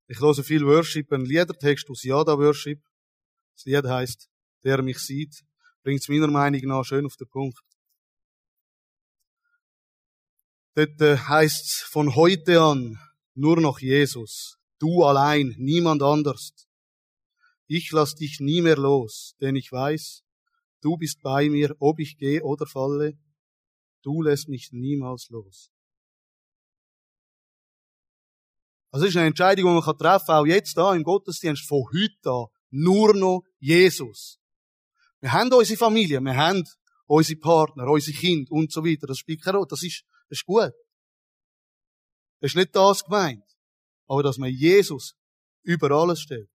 Ich 0.07 0.19
höre 0.19 0.43
viel 0.43 0.65
Worship, 0.65 1.11
einen 1.11 1.25
Liedertext 1.25 1.89
aus 1.89 2.03
Yada 2.03 2.37
Worship. 2.37 2.81
Das 3.55 3.65
Lied 3.65 3.85
heißt, 3.85 4.29
der 4.63 4.81
mich 4.81 4.99
sieht, 4.99 5.43
bringt 5.83 6.01
es 6.01 6.09
meiner 6.09 6.27
Meinung 6.27 6.61
nach 6.61 6.83
schön 6.83 7.05
auf 7.05 7.15
den 7.15 7.27
Punkt. 7.27 7.59
Dort 10.75 11.01
äh, 11.01 11.17
heißt 11.17 11.83
von 11.83 12.15
heute 12.15 12.61
an 12.61 12.97
nur 13.35 13.59
noch 13.59 13.79
Jesus. 13.79 14.57
Du 14.79 15.03
allein, 15.03 15.55
niemand 15.57 16.01
anders. 16.01 16.53
Ich 17.67 17.91
lass 17.91 18.15
dich 18.15 18.39
nie 18.39 18.61
mehr 18.61 18.77
los, 18.77 19.35
denn 19.41 19.55
ich 19.55 19.71
weiß, 19.71 20.23
du 20.81 20.97
bist 20.97 21.21
bei 21.21 21.49
mir, 21.49 21.75
ob 21.79 21.99
ich 21.99 22.17
gehe 22.17 22.41
oder 22.43 22.65
falle. 22.65 23.17
Du 24.01 24.21
lässt 24.21 24.47
mich 24.47 24.69
niemals 24.71 25.29
los. 25.29 25.71
Also 28.91 29.05
das 29.05 29.13
ist 29.13 29.17
eine 29.17 29.27
Entscheidung, 29.27 29.65
die 29.65 29.81
man 29.81 29.97
treffen 29.97 30.25
kann, 30.25 30.35
auch 30.35 30.45
jetzt 30.45 30.75
da 30.77 30.95
im 30.95 31.03
Gottesdienst, 31.03 31.67
von 31.67 31.83
heute 31.93 32.29
an, 32.29 32.45
nur 32.71 33.13
noch 33.13 33.43
Jesus. 33.59 34.39
Wir 35.19 35.31
haben 35.31 35.51
unsere 35.53 35.77
Familie, 35.77 36.21
wir 36.21 36.35
haben 36.35 36.63
unsere 37.05 37.39
Partner, 37.39 37.87
unsere 37.87 38.17
Kinder 38.17 38.51
und 38.51 38.71
so 38.71 38.83
weiter. 38.83 39.07
Das 39.07 39.17
spielt 39.17 39.43
keine 39.43 39.57
Rolle. 39.57 39.67
Das 39.69 39.83
ist 39.83 40.03
das 40.29 40.39
ist 40.39 40.45
gut. 40.45 40.73
Das 42.39 42.51
ist 42.51 42.55
nicht 42.55 42.75
das 42.75 43.03
gemeint. 43.03 43.43
Aber 44.07 44.23
dass 44.23 44.37
man 44.37 44.49
Jesus 44.49 45.15
über 45.63 45.91
alles 45.91 46.21
stellt. 46.21 46.49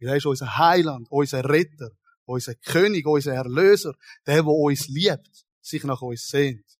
Weil 0.00 0.08
er 0.08 0.16
ist 0.16 0.26
unser 0.26 0.58
Heiland, 0.58 1.06
unser 1.10 1.44
Retter, 1.48 1.90
unser 2.24 2.54
König, 2.54 3.06
unser 3.06 3.34
Erlöser, 3.34 3.94
der, 4.26 4.42
der 4.42 4.46
uns 4.46 4.88
liebt, 4.88 5.46
sich 5.68 5.84
nach 5.84 6.00
uns 6.02 6.28
sehnt. 6.28 6.78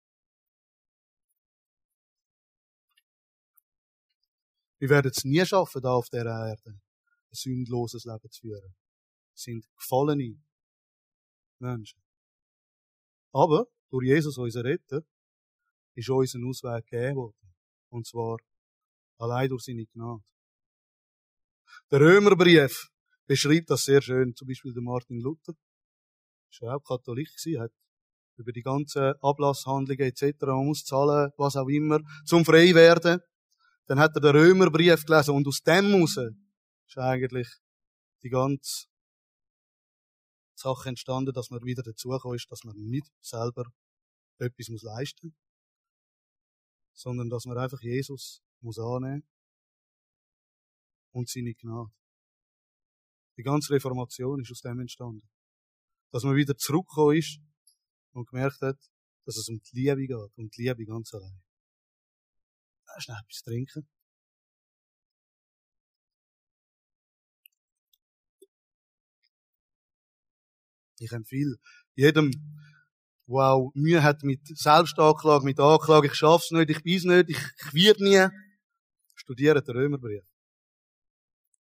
Wir 4.80 4.88
werden 4.90 5.10
es 5.10 5.24
nie 5.24 5.44
schaffen, 5.44 5.82
da 5.82 5.92
auf 5.92 6.08
der 6.08 6.24
Erde 6.24 6.62
ein 6.66 6.80
sündloses 7.32 8.04
Leben 8.04 8.30
zu 8.30 8.40
führen. 8.40 8.74
Wir 9.32 9.36
sind 9.36 9.66
gefallene 9.76 10.40
Menschen. 11.58 12.00
Aber 13.32 13.66
durch 13.90 14.06
Jesus, 14.06 14.38
unser 14.38 14.64
Retter, 14.64 15.02
ist 15.94 16.08
uns 16.08 16.34
ein 16.34 16.44
Ausweg 16.44 16.86
gegeben 16.86 17.16
worden. 17.16 17.54
Und 17.90 18.06
zwar 18.06 18.38
allein 19.18 19.48
durch 19.48 19.64
seine 19.64 19.84
Gnade. 19.86 20.22
Der 21.90 22.00
Römerbrief 22.00 22.88
beschreibt 23.26 23.70
das 23.70 23.84
sehr 23.84 24.00
schön. 24.00 24.34
Zum 24.34 24.46
Beispiel 24.46 24.72
der 24.72 24.82
Martin 24.82 25.20
Luther. 25.20 25.54
Ist 26.50 26.62
auch 26.62 26.82
Katholik 26.82 27.28
gewesen, 27.36 27.60
hat 27.60 27.72
über 28.38 28.52
die 28.52 28.62
ganzen 28.62 29.14
Ablasshandlungen 29.20 30.06
etc. 30.06 30.36
Man 30.42 30.66
muss 30.66 30.84
zahlen, 30.84 31.30
was 31.36 31.56
auch 31.56 31.68
immer, 31.68 32.00
zum 32.24 32.44
frei 32.44 32.74
werden. 32.74 33.20
Dann 33.86 33.98
hat 33.98 34.14
er 34.14 34.20
den 34.20 34.36
Römerbrief 34.36 35.04
gelesen 35.04 35.34
und 35.34 35.46
aus 35.46 35.60
dem 35.62 35.86
heraus 35.86 36.16
ist 36.16 36.98
eigentlich 36.98 37.48
die 38.22 38.30
ganze 38.30 38.86
Sache 40.54 40.88
entstanden, 40.88 41.32
dass 41.32 41.50
man 41.50 41.62
wieder 41.62 41.82
dazugekommen 41.82 42.36
ist, 42.36 42.50
dass 42.50 42.64
man 42.64 42.76
nicht 42.76 43.10
selber 43.20 43.64
etwas 44.38 44.68
muss 44.68 44.82
leisten 44.82 45.34
sondern 46.98 47.30
dass 47.30 47.44
man 47.46 47.56
einfach 47.56 47.80
Jesus 47.80 48.42
muss 48.60 48.78
annehmen 48.78 49.22
und 51.12 51.28
seine 51.28 51.54
Gnade. 51.54 51.92
Die 53.36 53.44
ganze 53.44 53.72
Reformation 53.72 54.40
ist 54.40 54.50
aus 54.50 54.62
dem 54.62 54.80
entstanden. 54.80 55.28
Dass 56.10 56.24
man 56.24 56.34
wieder 56.34 56.56
zurückgekommen 56.56 57.16
ist 57.16 57.38
und 58.12 58.28
gemerkt 58.28 58.60
hat, 58.60 58.78
dass 59.24 59.36
es 59.36 59.48
um 59.48 59.60
die 59.60 59.76
Liebe 59.80 60.06
geht, 60.06 60.36
um 60.36 60.50
die 60.50 60.62
Liebe 60.62 60.86
ganz 60.86 61.12
allein. 61.14 61.42
Da 62.86 62.96
ist 62.96 63.08
noch 63.08 63.18
etwas 63.20 63.42
trinken. 63.42 63.88
Ich 71.00 71.12
empfehle 71.12 71.56
jedem, 71.94 72.30
der 73.28 73.36
auch 73.36 73.70
Mühe 73.74 74.02
hat 74.02 74.22
mit 74.22 74.40
Selbstanklage, 74.46 75.44
mit 75.44 75.60
Anklage, 75.60 76.08
ich 76.08 76.14
schaff's 76.14 76.50
nicht, 76.50 76.70
ich 76.70 76.82
bin's 76.82 77.04
nicht, 77.04 77.30
ich, 77.30 77.38
ich 77.38 77.74
werde 77.74 78.04
nie, 78.04 78.28
studieren 79.14 79.62
den 79.62 79.76
Römerbrief. 79.76 80.24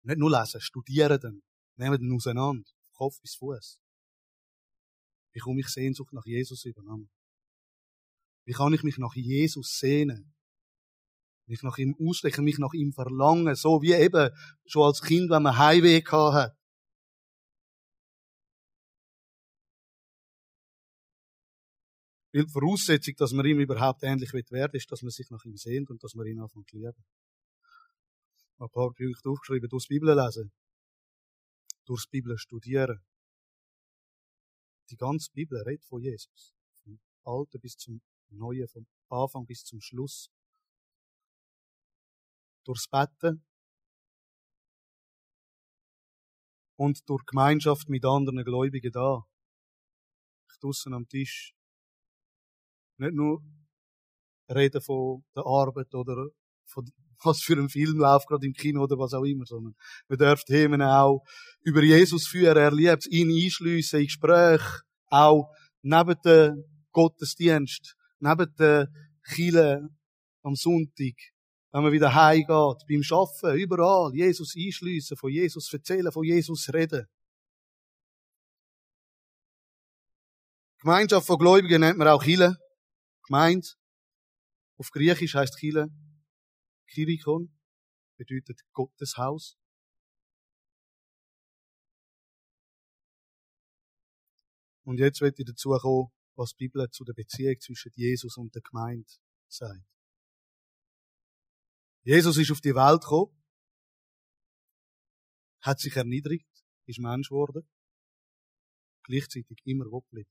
Nicht 0.04 0.18
nur 0.18 0.32
lesen, 0.32 0.60
studieren 0.60 1.20
den. 1.20 1.44
Nehmen 1.75 2.00
den 2.00 2.13
auseinander. 2.13 2.70
Kopf 2.94 3.20
bis 3.22 3.36
Fuß. 3.36 3.83
Wie 5.34 5.40
komme 5.40 5.62
ich 5.62 5.68
Sehnsucht 5.68 6.13
nach 6.13 6.25
Jesus 6.25 6.63
übernommen? 6.66 7.10
Wie 8.46 8.54
kann 8.54 8.74
ich 8.74 8.84
mich 8.84 8.98
nach 8.98 9.16
Jesus 9.16 9.78
sehnen? 9.80 10.34
Mich 11.48 11.63
nach 11.63 11.78
ihm 11.78 11.96
ausstechen, 12.00 12.46
mich 12.46 12.58
nach 12.58 12.74
ihm 12.74 12.94
verlangen, 12.94 13.56
so 13.56 13.82
wie 13.82 13.94
eben 13.94 14.30
schon 14.66 14.84
als 14.84 15.02
Kind, 15.02 15.30
wenn 15.30 15.44
man 15.44 15.58
Heimweh 15.58 16.02
gehabt 16.02 16.34
hat. 16.36 16.58
Weil 22.34 22.46
die 22.46 22.52
Voraussetzung, 22.52 23.13
dass 23.18 23.32
man 23.32 23.46
ihm 23.46 23.60
überhaupt 23.60 24.04
ähnlich 24.04 24.34
wird 24.34 24.52
werden, 24.52 24.75
ist, 24.75 24.92
dass 24.92 25.02
man 25.04 25.12
sich 25.12 25.30
nach 25.30 25.44
ihm 25.46 25.56
sehnt 25.56 25.90
und 25.90 26.04
dass 26.04 26.16
man 26.16 26.25
ihn 26.25 26.40
anfängt 26.40 26.70
zu 26.70 26.78
lieben. 26.78 27.06
Ein 28.58 28.70
paar 28.70 28.94
Punkte 28.94 29.30
aufgeschrieben, 29.30 29.70
durchs 29.70 29.88
Bibel 29.88 30.16
lesen, 30.16 30.52
durchs 31.86 32.08
Bibel 32.08 32.38
studieren. 32.38 33.04
Die 34.90 34.98
ganze 34.98 35.32
Bibel 35.32 35.62
redet 35.62 35.86
von 35.86 36.02
Jesus. 36.02 36.54
Vom 36.84 37.00
Alten 37.24 37.60
bis 37.60 37.78
zum 37.78 38.02
Neuen, 38.30 38.68
vom 38.68 38.88
Anfang 39.10 39.46
bis 39.46 39.63
zum 39.63 39.80
Schluss. 39.82 40.30
Durchs 42.66 42.88
Betten. 42.88 43.46
Und 46.75 47.08
durch 47.08 47.25
Gemeinschaft 47.25 47.90
mit 47.90 48.04
anderen 48.06 48.44
Gläubigen 48.44 48.92
da. 48.92 49.25
Ich 50.50 50.60
draussen 50.60 50.94
am 50.94 51.08
Tisch 51.08 51.54
nicht 52.98 53.13
nur 53.13 53.44
reden 54.50 54.82
von 54.82 55.24
der 55.36 55.46
Arbeit 55.46 55.94
oder 55.94 56.30
von 56.66 56.92
was 57.25 57.42
für 57.42 57.53
ein 57.53 57.70
Film 57.70 57.98
läuft 57.98 58.27
gerade 58.27 58.46
im 58.46 58.53
Kino 58.53 58.84
oder 58.84 58.98
was 58.98 59.13
auch 59.13 59.24
immer, 59.24 59.46
sondern 59.46 59.75
wir 60.08 60.18
dürfen 60.18 60.46
Themen 60.46 60.82
auch 60.82 61.24
über 61.62 61.82
Jesus 61.82 62.27
führen. 62.27 62.58
Er 62.58 62.72
liebt 62.72 63.08
ihn 63.08 63.32
einschliessen 63.32 64.00
in 64.00 64.06
Gespräche, 64.06 64.82
auch 65.08 65.50
neben 65.82 66.15
dem 66.25 66.63
Gottesdienst, 66.92 67.96
neben 68.20 68.56
der 68.58 68.89
Kille 69.24 69.89
am 70.44 70.56
Sonntag, 70.56 71.15
wenn 71.72 71.84
man 71.84 71.92
wieder 71.92 72.13
heimgeht, 72.13 72.86
beim 72.88 73.03
Schaffen, 73.03 73.56
überall, 73.56 74.13
Jesus 74.13 74.53
einschliessen, 74.56 75.18
von 75.18 75.32
Jesus 75.32 75.72
erzählen, 75.72 76.12
von 76.12 76.24
Jesus 76.24 76.72
reden. 76.74 77.08
Gemeinschaft 80.80 81.25
von 81.25 81.38
Gläubigen 81.38 81.80
nennt 81.80 81.98
man 81.98 82.10
auch 82.10 82.22
Kille. 82.22 82.58
Gemeinde. 83.25 83.68
Auf 84.77 84.92
Griechisch 84.92 85.36
heißt 85.36 85.58
Chile 85.58 85.88
Kirikon, 86.88 87.58
bedeutet 88.18 88.62
Gotteshaus. 88.74 89.58
Und 94.86 95.00
jetzt 95.00 95.22
wird 95.22 95.40
ich 95.40 95.46
dazu 95.46 95.70
kommen, 95.70 96.12
was 96.36 96.52
die 96.52 96.66
Bibel 96.68 96.90
zu 96.90 97.04
der 97.04 97.13
Beziehung 97.13 97.60
zwischen 97.60 97.92
Jesus 97.96 98.38
und 98.38 98.54
der 98.54 98.62
Gemeinde 98.62 99.10
sagt. 99.48 99.86
Jesus 102.04 102.38
ist 102.38 102.52
auf 102.52 102.60
die 102.60 102.75
Welt 102.75 103.02
gekommen, 103.02 103.42
hat 105.62 105.80
sich 105.80 105.96
erniedrigt, 105.96 106.50
ist 106.86 107.00
Mensch 107.00 107.30
geworden, 107.30 107.70
gleichzeitig 109.04 109.58
immer 109.63 109.86
geblieben. 109.86 110.30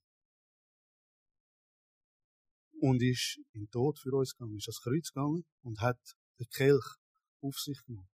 und 2.83 3.01
ist 3.01 3.39
in 3.53 3.63
den 3.63 3.71
Tod 3.71 3.97
für 4.01 4.13
uns 4.13 4.35
gegangen, 4.35 4.57
ist 4.57 4.67
ans 4.67 4.81
Kreuz 4.83 5.13
gegangen 5.13 5.45
und 5.63 5.81
hat 5.81 6.01
den 6.43 6.51
Kelch 6.51 6.85
auf 7.41 7.57
sich 7.57 7.83
genommen. 7.85 8.09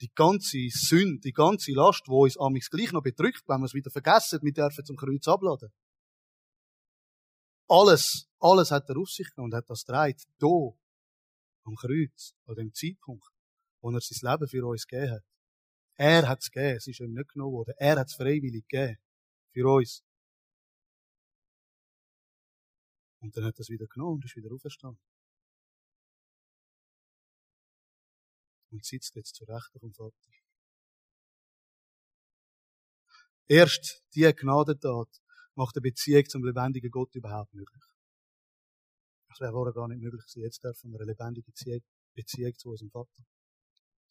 Die 0.00 0.10
ganze 0.14 0.58
Sünde, 0.70 1.20
die 1.20 1.32
ganze 1.32 1.72
Last, 1.72 2.06
die 2.06 2.10
uns 2.10 2.36
amigs 2.38 2.68
gleich 2.68 2.92
noch 2.92 3.02
bedrückt, 3.02 3.42
wenn 3.46 3.60
wir 3.60 3.66
es 3.66 3.74
wieder 3.74 3.90
vergessen, 3.90 4.40
wir 4.42 4.52
dürfen 4.52 4.84
zum 4.84 4.96
Kreuz 4.96 5.26
abladen. 5.26 5.72
Alles, 7.68 8.28
alles 8.38 8.70
hat 8.70 8.88
er 8.88 8.98
auf 8.98 9.08
sich 9.08 9.28
genommen 9.30 9.52
und 9.52 9.56
hat 9.56 9.68
das 9.68 9.84
dreit, 9.84 10.22
da, 10.38 10.46
am 11.64 11.74
Kreuz, 11.74 12.34
an 12.46 12.54
dem 12.54 12.72
Zeitpunkt, 12.72 13.26
wo 13.80 13.90
er 13.90 14.00
sein 14.00 14.32
Leben 14.32 14.48
für 14.48 14.66
uns 14.66 14.86
gegeben 14.86 15.12
hat. 15.12 15.24
Er 15.98 16.28
hat 16.28 16.40
es 16.40 16.50
gegeben, 16.50 16.76
es 16.76 16.86
ist 16.86 17.00
ihm 17.00 17.12
nicht 17.12 17.30
genommen 17.30 17.54
worden. 17.54 17.74
Er 17.78 17.98
hat 17.98 18.08
es 18.08 18.14
freiwillig 18.14 18.68
gegeben. 18.68 18.98
Für 19.52 19.66
uns. 19.66 20.04
Und 23.20 23.34
dann 23.36 23.44
hat 23.44 23.56
er 23.56 23.60
es 23.60 23.70
wieder 23.70 23.86
genommen 23.86 24.16
und 24.16 24.24
ist 24.26 24.36
wieder 24.36 24.52
auferstanden. 24.52 25.00
Und 28.76 28.84
sitzt 28.84 29.14
jetzt 29.14 29.34
zu 29.34 29.44
Rechten 29.44 29.80
vom 29.80 29.94
Vater. 29.94 30.14
Erst 33.48 34.04
diese 34.14 34.34
Gnadentat 34.34 35.08
macht 35.54 35.76
eine 35.76 35.80
Beziehung 35.80 36.28
zum 36.28 36.44
lebendigen 36.44 36.90
Gott 36.90 37.14
überhaupt 37.14 37.54
möglich. 37.54 37.82
Das 39.30 39.40
wäre 39.40 39.52
vorher 39.52 39.72
gar 39.72 39.88
nicht 39.88 40.02
möglich 40.02 40.26
gewesen. 40.26 40.42
Jetzt 40.42 40.62
dürfen 40.62 40.92
wir 40.92 41.00
eine 41.00 41.12
lebendige 41.12 41.50
Beziehung 42.14 42.54
zu 42.58 42.68
unserem 42.68 42.90
Vater, 42.90 43.24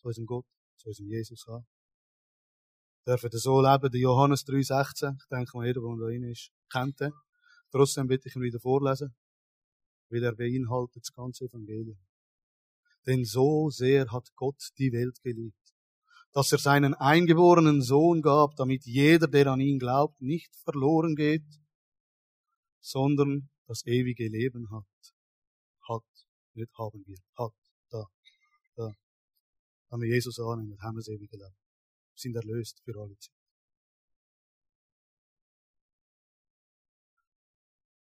zu 0.01 0.07
unserem 0.07 0.25
Gott, 0.25 0.47
zu 0.77 0.87
unserem 0.87 1.09
Jesus 1.09 1.45
haben. 1.47 1.67
Dürfen 3.05 3.29
so 3.33 3.61
leben, 3.61 3.91
der 3.91 4.01
Johannes 4.01 4.47
3,16. 4.47 5.15
Ich 5.21 5.27
denke 5.27 5.57
mal, 5.57 5.67
jeder, 5.67 5.81
der 5.81 5.91
da 5.91 6.05
drin 6.05 6.23
ist, 6.23 6.49
kennt 6.71 6.99
den. 6.99 7.13
Trotzdem 7.69 8.07
bitte 8.07 8.29
ich 8.29 8.35
ihn 8.35 8.41
wieder 8.41 8.59
vorlesen, 8.59 9.15
weil 10.09 10.23
er 10.23 10.33
beinhaltet 10.33 11.03
das 11.03 11.13
ganze 11.13 11.45
Evangelium. 11.45 11.99
Denn 13.05 13.23
so 13.23 13.69
sehr 13.69 14.11
hat 14.11 14.33
Gott 14.35 14.71
die 14.77 14.91
Welt 14.91 15.21
geliebt, 15.21 15.73
dass 16.33 16.51
er 16.51 16.57
seinen 16.57 16.93
eingeborenen 16.93 17.81
Sohn 17.81 18.21
gab, 18.21 18.55
damit 18.55 18.85
jeder, 18.85 19.27
der 19.27 19.47
an 19.47 19.59
ihn 19.59 19.79
glaubt, 19.79 20.19
nicht 20.21 20.55
verloren 20.63 21.15
geht, 21.15 21.45
sondern 22.81 23.49
das 23.67 23.85
ewige 23.85 24.27
Leben 24.27 24.69
hat. 24.71 24.85
Hat, 25.87 26.03
nicht 26.53 26.71
haben 26.77 27.03
wir, 27.05 27.17
hat, 27.37 27.53
da, 27.89 28.05
da. 28.75 28.95
Wenn 29.89 30.01
wir 30.01 30.09
Jesus 30.09 30.39
annehmen, 30.39 30.77
haben 30.81 30.95
wir 30.95 30.99
das 30.99 31.09
ewige 31.09 31.37
Leben. 31.37 31.55
Wir 32.13 32.19
sind 32.19 32.35
erlöst 32.35 32.81
für 32.83 32.99
alle 32.99 33.17
Zeit. 33.17 33.35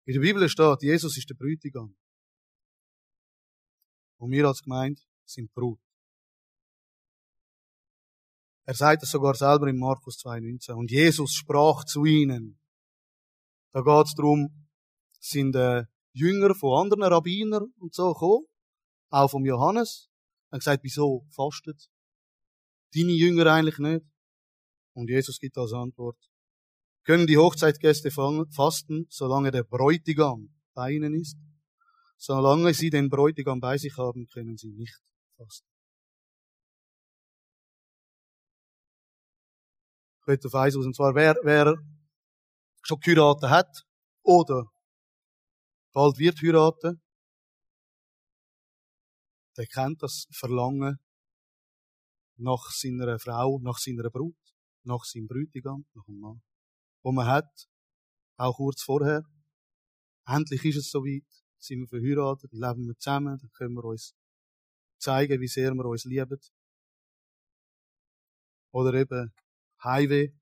In 0.06 0.14
der 0.16 0.22
Bibel 0.22 0.50
steht, 0.50 0.82
Jesus 0.82 1.18
ist 1.18 1.30
der 1.30 1.36
Brütigam. 1.36 1.96
Und 4.22 4.30
wir 4.30 4.46
als 4.46 4.62
Gemeinde 4.62 5.02
sind 5.26 5.52
Brut. 5.52 5.80
Er 8.68 8.76
sagt 8.76 9.02
es 9.02 9.10
sogar 9.10 9.34
selber 9.34 9.68
in 9.68 9.80
Markus 9.80 10.20
2,19. 10.24 10.74
Und 10.74 10.92
Jesus 10.92 11.34
sprach 11.34 11.84
zu 11.86 12.06
ihnen. 12.06 12.60
Da 13.72 13.82
geht 13.82 14.06
es 14.06 14.14
darum, 14.14 14.68
sind 15.20 15.56
äh, 15.56 15.86
Jünger 16.14 16.54
von 16.54 16.84
anderen 16.84 17.04
Rabbinern 17.04 17.74
und 17.80 17.96
so 17.96 18.14
gekommen, 18.14 18.46
auch 19.10 19.32
vom 19.32 19.44
Johannes. 19.44 20.12
Er 20.52 20.60
gesagt, 20.60 20.84
wieso 20.84 21.26
fastet 21.32 21.90
deine 22.94 23.14
Jünger 23.14 23.48
eigentlich 23.48 23.80
nicht? 23.80 24.06
Und 24.94 25.10
Jesus 25.10 25.40
gibt 25.40 25.58
als 25.58 25.74
Antwort, 25.74 26.18
können 27.06 27.26
die 27.26 27.38
Hochzeitgäste 27.38 28.12
fasten, 28.12 29.08
solange 29.10 29.50
der 29.50 29.64
Bräutigam 29.64 30.54
bei 30.76 30.92
ihnen 30.92 31.16
ist. 31.16 31.38
Solange 32.22 32.72
sie 32.76 32.92
den 32.92 33.10
Bräutigam 33.10 33.60
bei 33.60 33.78
sich 33.78 33.98
haben, 33.98 34.28
können 34.28 34.56
sie 34.56 34.72
nicht 34.74 35.02
fasten. 35.38 35.68
Ich 40.20 40.28
möchte 40.28 40.48
auf 40.48 40.54
eins 40.56 40.76
aus, 40.76 40.86
und 40.86 40.96
zwar, 40.96 41.16
wer, 41.16 41.36
wer 41.42 41.74
schon 42.84 43.00
geheiratet 43.00 43.50
hat 43.50 43.86
oder 44.22 44.66
bald 45.94 46.20
wird 46.20 46.38
heiraten, 46.44 47.02
der 49.58 49.66
kennt 49.66 50.04
das 50.04 50.28
Verlangen 50.32 51.00
nach 52.38 52.70
seiner 52.70 53.18
Frau, 53.18 53.60
nach 53.64 53.80
seiner 53.80 54.12
Brut, 54.12 54.38
nach 54.84 55.04
seinem 55.06 55.28
Bräutigam, 55.28 55.86
nach 55.96 56.06
dem 56.06 56.20
Mann 56.20 56.42
wo 57.04 57.12
man 57.12 57.26
hat, 57.26 57.68
auch 58.38 58.58
kurz 58.58 58.84
vorher. 58.84 59.24
Endlich 60.28 60.64
ist 60.66 60.78
es 60.78 60.92
soweit, 60.92 61.26
sind 61.62 61.80
wir 61.80 61.88
verheiratet, 61.88 62.52
leben 62.52 62.88
wir 62.88 62.98
zusammen, 62.98 63.38
dann 63.38 63.52
können 63.52 63.76
wir 63.76 63.86
uns 63.86 64.16
zeigen, 64.98 65.40
wie 65.40 65.48
sehr 65.48 65.74
wir 65.74 65.86
uns 65.86 66.06
lieben. 66.06 66.40
Oder 68.72 68.94
eben 68.94 69.34
Highway. 69.84 70.34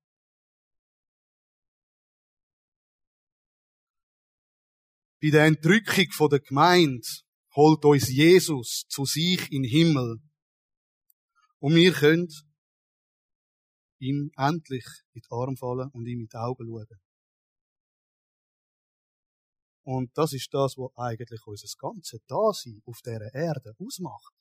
Bei 5.22 5.30
der 5.30 5.46
Entrückung 5.46 6.28
der 6.30 6.40
Gemeinde 6.40 7.06
holt 7.54 7.84
uns 7.84 8.08
Jesus 8.08 8.86
zu 8.88 9.04
sich 9.04 9.52
in 9.52 9.62
den 9.62 9.70
Himmel. 9.70 10.16
Und 11.58 11.74
wir 11.74 11.92
können 11.92 12.28
ihm 13.98 14.30
endlich 14.36 14.86
in 15.12 15.20
die 15.20 15.28
Arme 15.30 15.56
fallen 15.56 15.90
und 15.90 16.06
ihm 16.06 16.20
in 16.20 16.28
die 16.28 16.36
Augen 16.36 16.66
schauen. 16.66 17.09
Und 19.82 20.10
das 20.16 20.32
ist 20.32 20.52
das, 20.52 20.76
was 20.76 20.90
eigentlich 20.96 21.40
unser 21.46 21.68
ganzes 21.78 22.20
Dasein 22.26 22.82
auf 22.84 23.00
dieser 23.04 23.34
Erde 23.34 23.74
ausmacht. 23.78 24.34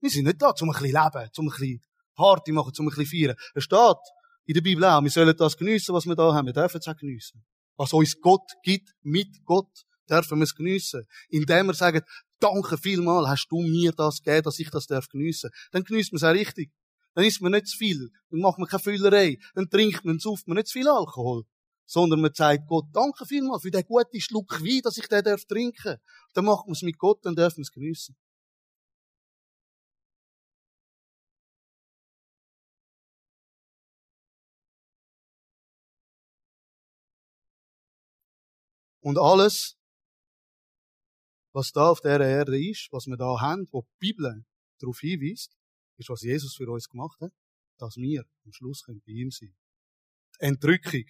Wir 0.00 0.10
sind 0.10 0.24
nicht 0.24 0.40
da, 0.40 0.54
um 0.60 0.70
ein 0.70 0.72
bisschen 0.72 1.02
leben, 1.02 1.30
um 1.36 1.46
ein 1.46 1.50
bisschen 1.50 1.82
Party 2.14 2.52
machen, 2.52 2.72
um 2.78 2.86
ein 2.86 2.94
bisschen 2.94 3.06
feiern. 3.06 3.36
Es 3.54 3.64
steht 3.64 3.98
in 4.46 4.54
der 4.54 4.62
Bibel 4.62 4.84
auch, 4.84 5.02
wir 5.02 5.10
sollen 5.10 5.36
das 5.36 5.56
geniessen, 5.56 5.94
was 5.94 6.06
wir 6.06 6.16
da 6.16 6.32
haben. 6.32 6.46
Wir 6.46 6.52
dürfen 6.52 6.78
es 6.78 6.88
auch 6.88 6.96
geniessen. 6.96 7.44
Was 7.76 7.92
uns 7.92 8.20
Gott 8.20 8.50
gibt, 8.62 8.90
mit 9.02 9.44
Gott, 9.44 9.70
dürfen 10.08 10.38
wir 10.38 10.44
es 10.44 10.54
geniessen. 10.54 11.06
Indem 11.28 11.66
wir 11.66 11.74
sagen, 11.74 12.02
danke 12.40 12.78
vielmal, 12.78 13.28
hast 13.28 13.48
du 13.50 13.60
mir 13.60 13.92
das 13.92 14.22
gegeben, 14.22 14.44
dass 14.44 14.58
ich 14.58 14.70
das 14.70 14.86
darf 14.86 15.08
geniessen. 15.08 15.50
Dann 15.72 15.84
geniessen 15.84 16.12
wir 16.12 16.16
es 16.16 16.24
auch 16.24 16.32
richtig. 16.32 16.72
Dann 17.14 17.24
isst 17.24 17.40
man 17.40 17.52
nicht 17.52 17.68
zu 17.68 17.76
viel. 17.76 18.10
Dann 18.30 18.40
macht 18.40 18.58
man 18.58 18.68
keine 18.68 18.82
Füllerei. 18.82 19.38
Dann 19.54 19.68
trinkt 19.68 20.04
man, 20.04 20.18
sauft 20.18 20.46
man 20.46 20.56
nicht 20.56 20.68
zu 20.68 20.78
viel 20.78 20.88
Alkohol. 20.88 21.44
Sondern 21.90 22.20
man 22.20 22.32
sagt 22.32 22.68
Gott, 22.68 22.84
danke 22.92 23.26
vielmals 23.26 23.62
für 23.62 23.70
den 23.72 23.84
guten 23.84 24.20
Schluck 24.20 24.60
Wein, 24.62 24.80
dass 24.84 24.96
ich 24.96 25.08
den 25.08 25.24
darf 25.24 25.44
trinken. 25.44 25.96
Dann 26.34 26.44
macht 26.44 26.66
man 26.66 26.74
es 26.74 26.82
mit 26.82 26.96
Gott, 26.96 27.18
dann 27.24 27.34
darf 27.34 27.56
man 27.56 27.62
es 27.62 27.72
geniessen. 27.72 28.16
Und 39.00 39.18
alles, 39.18 39.76
was 41.52 41.72
da 41.72 41.90
auf 41.90 42.00
der 42.02 42.20
Erde 42.20 42.64
ist, 42.64 42.86
was 42.92 43.08
wir 43.08 43.16
da 43.16 43.40
haben, 43.40 43.66
wo 43.72 43.82
die 43.82 44.12
Bibel 44.12 44.44
darauf 44.78 45.00
hinweist, 45.00 45.58
ist, 45.96 46.08
was 46.08 46.22
Jesus 46.22 46.54
für 46.54 46.70
uns 46.70 46.88
gemacht 46.88 47.20
hat, 47.20 47.32
dass 47.78 47.96
wir 47.96 48.24
am 48.44 48.52
Schluss 48.52 48.84
können 48.84 49.02
bei 49.04 49.10
ihm 49.10 49.32
sein 49.32 49.56
Entrückung. 50.38 51.06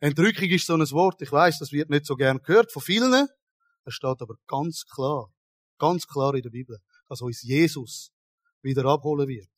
Entrückung 0.00 0.48
ist 0.50 0.66
so 0.66 0.74
ein 0.74 0.90
Wort, 0.90 1.22
ich 1.22 1.32
weiß, 1.32 1.58
das 1.58 1.72
wird 1.72 1.90
nicht 1.90 2.06
so 2.06 2.16
gern 2.16 2.42
gehört 2.42 2.72
von 2.72 2.82
vielen. 2.82 3.28
Es 3.84 3.94
steht 3.94 4.20
aber 4.20 4.36
ganz 4.46 4.84
klar, 4.86 5.32
ganz 5.78 6.06
klar 6.06 6.34
in 6.34 6.42
der 6.42 6.50
Bibel, 6.50 6.78
dass 7.08 7.20
uns 7.20 7.42
Jesus 7.42 8.10
wieder 8.62 8.84
abholen 8.86 9.28
wird. 9.28 9.48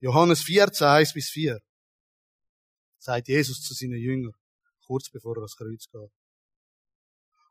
Johannes 0.00 0.42
14, 0.42 0.86
1 0.86 1.12
bis 1.12 1.30
4 1.30 1.58
sagt 2.98 3.28
Jesus 3.28 3.62
zu 3.62 3.74
seinen 3.74 3.98
Jüngern, 3.98 4.34
kurz 4.86 5.10
bevor 5.10 5.36
er 5.36 5.42
das 5.42 5.56
Kreuz 5.56 5.86
geht. 5.90 6.10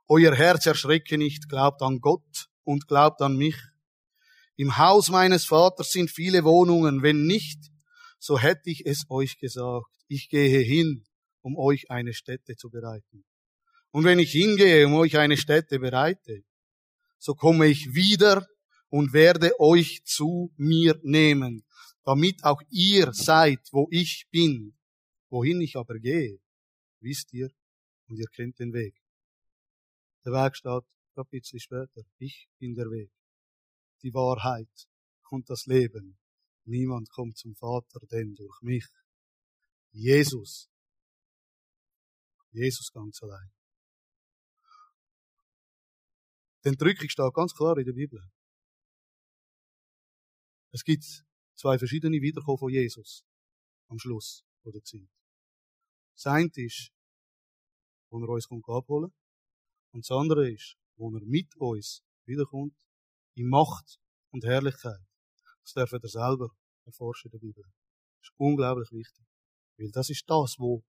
Euer 0.08 0.36
Herz 0.36 0.65
erschrecke 0.65 1.17
nicht, 1.17 1.48
glaubt 1.50 1.82
an 1.82 2.00
Gott 2.02 2.50
und 2.63 2.88
glaubt 2.88 3.22
an 3.22 3.38
mich. 3.38 3.58
Im 4.56 4.78
Haus 4.78 5.10
meines 5.10 5.45
Vaters 5.45 5.91
sind 5.91 6.10
viele 6.10 6.43
Wohnungen. 6.43 7.04
Wenn 7.04 7.28
nicht, 7.28 7.72
so 8.19 8.38
hätte 8.38 8.69
ich 8.69 8.86
es 8.86 9.05
euch 9.10 9.39
gesagt. 9.39 9.88
Ich 10.08 10.29
gehe 10.29 10.60
hin, 10.60 11.05
um 11.41 11.58
euch 11.58 11.89
eine 11.89 12.13
Stätte 12.13 12.55
zu 12.55 12.69
bereiten. 12.69 13.25
Und 13.91 14.03
wenn 14.03 14.19
ich 14.19 14.32
hingehe, 14.32 14.86
um 14.86 14.93
euch 14.95 15.17
eine 15.17 15.38
Stätte 15.38 15.79
bereite, 15.79 16.43
so 17.17 17.34
komme 17.34 17.67
ich 17.67 17.93
wieder 17.93 18.45
und 18.89 19.13
werde 19.13 19.60
euch 19.60 20.03
zu 20.03 20.53
mir 20.58 20.99
nehmen, 21.01 21.65
damit 22.03 22.43
auch 22.43 22.62
ihr 22.69 23.13
seid, 23.13 23.60
wo 23.71 23.88
ich 23.91 24.27
bin. 24.32 24.75
Wohin 25.29 25.62
ich 25.62 25.75
aber 25.75 25.99
gehe, 25.99 26.39
wisst 27.01 27.34
ihr 27.34 27.49
und 28.08 28.17
ihr 28.17 28.27
kennt 28.36 28.60
den 28.60 28.73
Weg. 28.73 28.95
Der 30.25 30.34
Weg 30.34 30.55
steht 30.55 30.84
bisschen 31.29 31.60
später. 31.60 32.01
Ich 32.17 32.47
bin 32.60 32.75
der 32.75 32.89
Weg 32.89 33.12
die 34.01 34.13
Wahrheit 34.13 34.88
und 35.29 35.49
das 35.49 35.65
Leben. 35.65 36.18
Niemand 36.69 37.10
kommt 37.10 37.36
zum 37.36 37.55
Vater 37.55 37.99
denn 38.12 38.36
durch 38.36 38.62
mich. 38.62 38.86
Jesus. 39.91 40.69
Jesus 42.51 42.91
ganz 42.91 43.23
allein. 43.23 43.51
Die 46.63 46.69
Entrückung 46.69 47.10
steht 47.10 47.34
ganz 47.34 47.55
klar 47.55 47.75
in 47.79 47.86
der 47.86 47.93
Bibel. 47.93 48.21
Es 50.71 50.84
gibt 50.84 51.05
zwei 51.55 51.79
verschiedene 51.79 52.21
Wiederkommen 52.21 52.60
von 52.60 52.69
Jesus 52.69 53.25
am 53.88 53.97
Schluss 53.97 54.45
der 54.63 54.84
Zeit. 54.84 55.10
Das 56.13 56.27
eine 56.27 56.51
ist, 56.53 56.91
wo 58.12 58.21
er 58.21 58.29
uns 58.29 58.47
kommt 58.47 58.69
abholen 58.69 59.12
und 59.91 60.08
das 60.08 60.15
andere 60.15 60.51
ist, 60.51 60.77
wo 60.97 61.12
er 61.15 61.25
mit 61.25 61.55
uns 61.55 62.03
wiederkommt 62.25 62.77
in 63.34 63.49
Macht 63.49 63.99
und 64.29 64.43
Herrlichkeit. 64.45 65.01
Das 65.63 65.73
darf 65.73 65.91
er 65.93 66.08
selber 66.08 66.59
erforschen 66.89 67.32
der 67.32 67.39
Bibel. 67.39 67.63
Das 67.63 68.30
ist 68.30 68.34
unglaublich 68.38 68.91
wichtig. 68.91 69.25
Weil 69.78 69.91
das 69.91 70.10
ist 70.10 70.23
das, 70.28 70.56
wo 70.58 70.84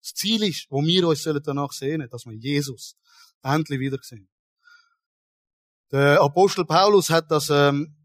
das 0.00 0.14
Ziel 0.14 0.42
ist, 0.44 0.66
wo 0.70 0.82
wir 0.82 1.08
uns 1.08 1.24
danach 1.44 1.72
sehen, 1.72 2.06
dass 2.10 2.24
wir 2.24 2.34
Jesus 2.34 2.96
endlich 3.42 3.80
wiedersehen. 3.80 4.28
Der 5.90 6.20
Apostel 6.20 6.64
Paulus 6.64 7.10
hat 7.10 7.30
das 7.30 7.50
ähm, 7.50 7.96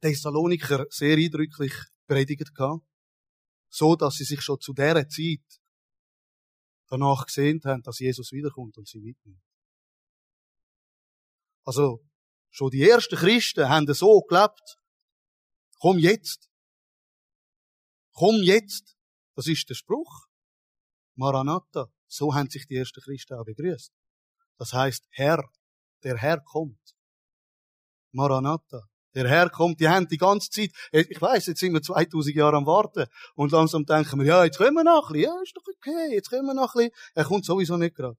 Thessaloniker 0.00 0.86
sehr 0.90 1.16
eindrücklich 1.16 1.74
predigt 2.06 2.54
gehabt, 2.54 2.84
so 3.68 3.94
dass 3.94 4.14
sie 4.16 4.24
sich 4.24 4.40
schon 4.40 4.60
zu 4.60 4.72
dieser 4.72 5.08
Zeit 5.08 5.60
danach 6.88 7.26
gesehen 7.26 7.60
haben, 7.64 7.82
dass 7.82 7.98
Jesus 7.98 8.32
wiederkommt 8.32 8.78
und 8.78 8.88
sie 8.88 9.00
mitnimmt. 9.00 9.42
Also, 11.64 12.04
schon 12.50 12.70
die 12.70 12.88
ersten 12.88 13.16
Christen 13.16 13.68
haben 13.68 13.92
so 13.92 14.22
gelebt. 14.22 14.78
Komm 15.78 15.98
jetzt. 15.98 16.48
Komm 18.12 18.36
jetzt. 18.42 18.96
Das 19.34 19.46
ist 19.46 19.68
der 19.68 19.74
Spruch. 19.74 20.26
Maranatha. 21.14 21.88
So 22.06 22.34
haben 22.34 22.48
sich 22.48 22.66
die 22.66 22.76
ersten 22.76 23.00
Christen 23.00 23.34
auch 23.34 23.44
begrüßt. 23.44 23.92
Das 24.58 24.72
heißt, 24.72 25.06
Herr, 25.10 25.42
der 26.02 26.16
Herr 26.16 26.40
kommt. 26.40 26.80
Maranatha. 28.12 28.88
Der 29.14 29.28
Herr 29.28 29.48
kommt, 29.48 29.80
die 29.80 29.88
haben 29.88 30.06
die 30.08 30.18
ganze 30.18 30.50
Zeit, 30.50 30.70
ich 30.92 31.20
weiß, 31.20 31.46
jetzt 31.46 31.60
sind 31.60 31.72
wir 31.72 31.80
2000 31.80 32.36
Jahre 32.36 32.58
am 32.58 32.66
Warten 32.66 33.06
und 33.34 33.50
langsam 33.50 33.86
denken 33.86 34.20
wir, 34.20 34.26
ja, 34.26 34.44
jetzt 34.44 34.58
kommen 34.58 34.74
wir 34.74 34.84
noch 34.84 35.08
ein 35.08 35.14
bisschen, 35.14 35.30
ja, 35.30 35.42
ist 35.42 35.56
doch 35.56 35.62
okay, 35.66 36.14
jetzt 36.14 36.28
kommen 36.28 36.44
wir 36.44 36.54
noch 36.54 36.74
ein 36.74 36.90
bisschen. 36.90 37.12
Er 37.14 37.24
kommt 37.24 37.46
sowieso 37.46 37.78
nicht 37.78 37.96
gerade. 37.96 38.18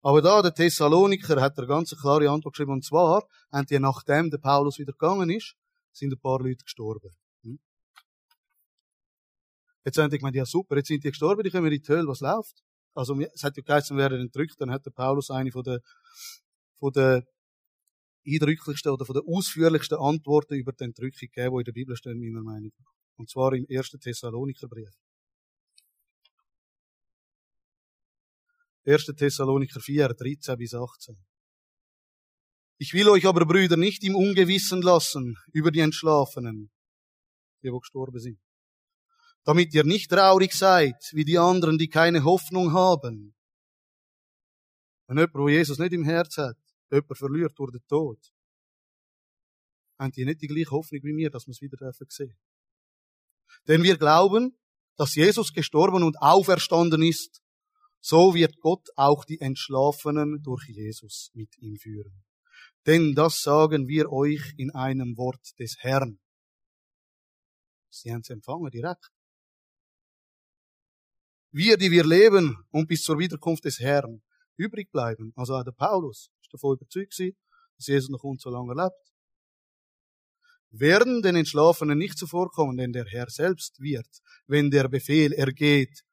Aber 0.00 0.22
da, 0.22 0.40
der 0.40 0.54
Thessaloniker, 0.54 1.38
hat 1.42 1.58
eine 1.58 1.66
ganz 1.66 1.94
klare 1.94 2.30
Antwort 2.30 2.54
geschrieben, 2.54 2.72
und 2.72 2.86
zwar, 2.86 3.26
haben 3.52 3.66
die, 3.66 3.78
nachdem 3.78 4.30
der 4.30 4.38
Paulus 4.38 4.78
wieder 4.78 4.92
gegangen 4.92 5.28
ist, 5.28 5.56
sind 6.00 6.12
ein 6.12 6.20
paar 6.20 6.40
Leute 6.40 6.64
gestorben. 6.64 7.10
Hm? 7.42 7.58
Jetzt 9.84 9.98
haben 9.98 10.10
die 10.10 10.18
gemeint, 10.18 10.36
ja 10.36 10.44
super, 10.44 10.76
jetzt 10.76 10.88
sind 10.88 11.04
die 11.04 11.10
gestorben, 11.10 11.42
die 11.42 11.50
kommen 11.50 11.70
in 11.70 11.80
die 11.80 11.88
Hölle, 11.88 12.08
was 12.08 12.20
läuft? 12.20 12.62
Also, 12.94 13.18
es 13.20 13.44
hat 13.44 13.56
ja 13.56 13.62
geheißen, 13.62 13.96
wer 13.96 14.10
entrückt, 14.10 14.60
dann 14.60 14.70
hat 14.70 14.84
der 14.84 14.90
Paulus 14.90 15.30
eine 15.30 15.52
von 15.52 15.62
der, 15.62 15.80
von 16.78 16.92
der 16.92 17.24
eindrücklichsten 18.26 18.92
oder 18.92 19.06
von 19.06 19.14
der 19.14 19.22
ausführlichsten 19.26 19.98
Antworten 19.98 20.54
über 20.54 20.72
die 20.72 20.84
Entrückung 20.84 21.28
gegeben, 21.32 21.54
die 21.54 21.60
in 21.60 21.64
der 21.64 21.72
Bibel 21.72 21.96
stehen, 21.96 22.18
meiner 22.18 22.42
Meinung 22.42 22.72
nach. 22.78 22.92
Und 23.16 23.30
zwar 23.30 23.52
im 23.54 23.66
ersten 23.66 24.00
Thessalonikerbrief. 24.00 24.90
1. 28.84 29.06
Thessaloniker 29.16 29.80
4, 29.80 30.08
13 30.08 30.56
bis 30.56 30.74
18. 30.74 31.16
Ich 32.82 32.94
will 32.94 33.10
euch 33.10 33.26
aber, 33.26 33.44
Brüder, 33.44 33.76
nicht 33.76 34.02
im 34.04 34.16
Ungewissen 34.16 34.80
lassen 34.80 35.36
über 35.52 35.70
die 35.70 35.80
Entschlafenen, 35.80 36.70
die 37.62 37.70
wo 37.70 37.78
gestorben 37.78 38.18
sind, 38.18 38.40
damit 39.44 39.74
ihr 39.74 39.84
nicht 39.84 40.10
traurig 40.10 40.54
seid, 40.54 40.96
wie 41.12 41.26
die 41.26 41.36
anderen, 41.36 41.76
die 41.76 41.88
keine 41.88 42.24
Hoffnung 42.24 42.72
haben. 42.72 43.34
Wenn 45.06 45.18
jemand, 45.18 45.34
wo 45.34 45.50
Jesus 45.50 45.78
nicht 45.78 45.92
im 45.92 46.04
Herz 46.04 46.38
hat, 46.38 46.56
jemand 46.90 47.18
verliert 47.18 47.52
durch 47.58 47.72
den 47.72 47.86
Tod, 47.86 48.18
haben 49.98 50.12
die 50.12 50.24
nicht 50.24 50.40
die 50.40 50.46
gleiche 50.46 50.70
Hoffnung 50.70 51.02
wie 51.02 51.12
mir, 51.12 51.28
dass 51.28 51.46
wir 51.46 51.52
es 51.52 51.60
wieder 51.60 51.76
dürfen 51.76 52.06
sehen. 52.08 52.38
Denn 53.68 53.82
wir 53.82 53.98
glauben, 53.98 54.58
dass 54.96 55.14
Jesus 55.14 55.52
gestorben 55.52 56.02
und 56.02 56.16
auferstanden 56.22 57.02
ist, 57.02 57.42
so 58.00 58.32
wird 58.34 58.58
Gott 58.60 58.88
auch 58.96 59.26
die 59.26 59.38
Entschlafenen 59.38 60.42
durch 60.42 60.66
Jesus 60.66 61.30
mit 61.34 61.58
ihm 61.58 61.76
führen. 61.76 62.24
Denn 62.86 63.14
das 63.14 63.42
sagen 63.42 63.88
wir 63.88 64.10
euch 64.10 64.54
in 64.56 64.70
einem 64.70 65.16
Wort 65.16 65.58
des 65.58 65.76
Herrn. 65.80 66.18
Sie 67.90 68.12
haben 68.12 68.20
es 68.20 68.30
empfangen 68.30 68.70
direkt. 68.70 69.10
Wir, 71.52 71.76
die 71.76 71.90
wir 71.90 72.04
leben 72.04 72.56
und 72.70 72.86
bis 72.86 73.02
zur 73.02 73.18
Wiederkunft 73.18 73.64
des 73.64 73.80
Herrn 73.80 74.22
übrig 74.56 74.90
bleiben, 74.92 75.32
also 75.36 75.56
auch 75.56 75.64
der 75.64 75.72
Paulus 75.72 76.30
ist 76.42 76.52
davon 76.52 76.76
überzeugt 76.76 77.18
dass 77.18 77.86
Jesus 77.86 78.10
noch 78.10 78.22
uns 78.22 78.42
so 78.42 78.50
lange 78.50 78.74
lebt, 78.74 79.10
werden 80.70 81.22
den 81.22 81.36
Entschlafenen 81.36 81.98
nicht 81.98 82.18
zuvorkommen, 82.18 82.76
denn 82.76 82.92
der 82.92 83.06
Herr 83.06 83.28
selbst 83.28 83.80
wird, 83.80 84.06
wenn 84.46 84.70
der 84.70 84.88
Befehl 84.88 85.32
ergeht, 85.32 86.04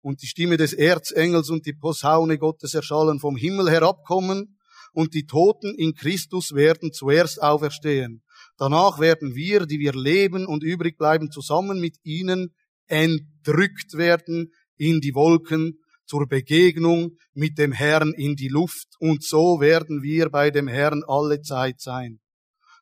und 0.00 0.22
die 0.22 0.26
Stimme 0.26 0.56
des 0.56 0.72
Erzengels 0.72 1.50
und 1.50 1.66
die 1.66 1.72
Posaune 1.72 2.38
Gottes 2.38 2.72
erschallen 2.72 3.18
vom 3.18 3.36
Himmel 3.36 3.68
herabkommen, 3.70 4.57
und 4.92 5.14
die 5.14 5.26
Toten 5.26 5.74
in 5.74 5.94
Christus 5.94 6.52
werden 6.52 6.92
zuerst 6.92 7.42
auferstehen. 7.42 8.22
Danach 8.56 8.98
werden 8.98 9.34
wir, 9.34 9.66
die 9.66 9.78
wir 9.78 9.92
leben 9.92 10.46
und 10.46 10.62
übrig 10.62 10.96
bleiben, 10.96 11.30
zusammen 11.30 11.80
mit 11.80 11.96
ihnen 12.02 12.54
entrückt 12.86 13.94
werden 13.94 14.52
in 14.76 15.00
die 15.00 15.14
Wolken 15.14 15.78
zur 16.06 16.26
Begegnung 16.26 17.16
mit 17.34 17.58
dem 17.58 17.72
Herrn 17.72 18.12
in 18.14 18.34
die 18.34 18.48
Luft. 18.48 18.88
Und 18.98 19.22
so 19.22 19.60
werden 19.60 20.02
wir 20.02 20.30
bei 20.30 20.50
dem 20.50 20.66
Herrn 20.66 21.02
alle 21.06 21.40
Zeit 21.42 21.80
sein. 21.80 22.20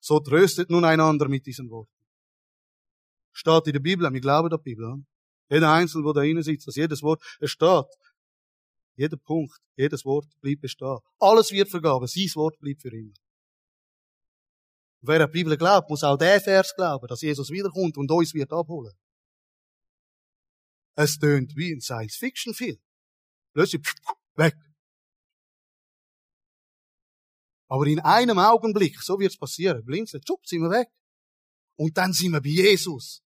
So 0.01 0.21
tröstet 0.21 0.71
nun 0.71 0.85
einander 0.85 1.29
mit 1.29 1.47
diesen 1.47 1.69
Worten. 1.69 1.91
Steht 3.33 3.67
in 3.67 3.73
der 3.73 3.81
Bibel, 3.81 4.11
wir 4.11 4.21
glauben 4.21 4.49
der 4.49 4.59
Bibel. 4.59 5.05
Jeder 5.51 5.73
Einzelne, 5.73 6.05
der 6.05 6.15
da 6.15 6.21
drinnen 6.21 6.43
sitzt, 6.43 6.67
dass 6.67 6.77
jedes 6.77 7.03
Wort, 7.03 7.23
es 7.41 7.51
steht. 7.51 7.87
Jeder 8.97 9.17
Punkt, 9.19 9.59
jedes 9.77 10.05
Wort 10.05 10.27
bleibt 10.41 10.63
bestehen. 10.63 10.99
Alles 11.19 11.51
wird 11.53 11.69
vergaben, 11.69 12.07
sein 12.07 12.31
Wort 12.35 12.59
bleibt 12.59 12.83
für 12.83 12.93
immer. 12.93 13.13
wer 15.03 15.21
an 15.21 15.31
die 15.31 15.33
Bibel 15.33 15.57
glaubt, 15.57 15.89
muss 15.91 16.03
auch 16.03 16.17
der 16.17 16.41
Vers 16.41 16.75
glauben, 16.75 17.07
dass 17.07 17.21
Jesus 17.21 17.51
wiederkommt 17.51 17.97
und 17.97 18.11
uns 18.11 18.35
wird 18.35 18.53
abholen. 18.53 18.95
Es 20.97 21.19
tönt 21.19 21.55
wie 21.57 21.73
ein 21.73 21.81
Science-Fiction-Film. 21.81 22.79
Plötzlich, 23.53 23.83
weg. 24.35 24.57
Aber 27.69 27.87
in 27.87 28.01
einem 28.01 28.39
Augenblick, 28.39 29.01
so 29.03 29.19
wird's 29.19 29.37
passieren, 29.37 29.85
blinzeln, 29.85 30.23
tschupp, 30.23 30.47
sind 30.47 30.63
wir 30.63 30.71
weg. 30.71 30.89
Und 31.77 31.97
dann 31.99 32.13
sind 32.13 32.33
wir 32.33 32.41
bei 32.41 32.49
Jesus 32.49 33.23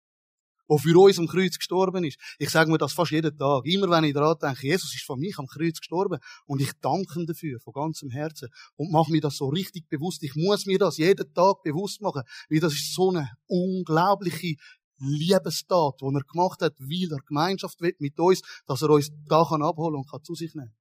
der 0.69 0.77
für 0.77 0.97
uns 0.97 1.19
am 1.19 1.27
Kreuz 1.27 1.57
gestorben 1.57 2.03
ist. 2.03 2.19
Ich 2.37 2.49
sage 2.49 2.69
mir 2.69 2.77
das 2.77 2.93
fast 2.93 3.11
jeden 3.11 3.35
Tag. 3.37 3.65
Immer 3.65 3.89
wenn 3.89 4.03
ich 4.03 4.13
daran 4.13 4.37
denke, 4.41 4.67
Jesus 4.67 4.93
ist 4.93 5.03
von 5.03 5.19
mich 5.19 5.37
am 5.39 5.47
Kreuz 5.47 5.79
gestorben 5.79 6.19
und 6.45 6.61
ich 6.61 6.71
danke 6.81 7.19
ihm 7.19 7.25
dafür 7.25 7.59
von 7.59 7.73
ganzem 7.73 8.09
Herzen 8.09 8.49
und 8.75 8.91
mache 8.91 9.11
mir 9.11 9.21
das 9.21 9.37
so 9.37 9.47
richtig 9.49 9.89
bewusst. 9.89 10.23
Ich 10.23 10.35
muss 10.35 10.65
mir 10.65 10.77
das 10.77 10.97
jeden 10.97 11.33
Tag 11.33 11.63
bewusst 11.63 12.01
machen, 12.01 12.23
weil 12.49 12.59
das 12.59 12.73
ist 12.73 12.93
so 12.93 13.09
eine 13.09 13.29
unglaubliche 13.47 14.55
Liebestat, 14.99 16.01
die 16.01 16.05
er 16.05 16.21
gemacht 16.21 16.61
hat, 16.61 16.79
weil 16.79 17.11
er 17.11 17.19
Gemeinschaft 17.25 17.79
will 17.81 17.95
mit 17.99 18.19
uns, 18.19 18.41
dass 18.67 18.81
er 18.81 18.89
uns 18.89 19.09
da 19.27 19.45
kann 19.47 19.63
abholen 19.63 19.95
und 19.95 20.09
kann 20.09 20.23
zu 20.23 20.35
sich 20.35 20.53
nehmen. 20.53 20.73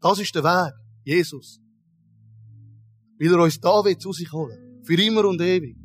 Das 0.00 0.18
ist 0.18 0.34
der 0.34 0.44
Weg, 0.44 0.72
Jesus. 1.04 1.60
Weil 3.18 3.34
er 3.34 3.42
uns 3.42 3.60
da 3.60 3.84
will 3.84 3.98
zu 3.98 4.12
sich 4.12 4.32
holen. 4.32 4.82
Für 4.82 5.00
immer 5.00 5.26
und 5.26 5.40
ewig. 5.42 5.76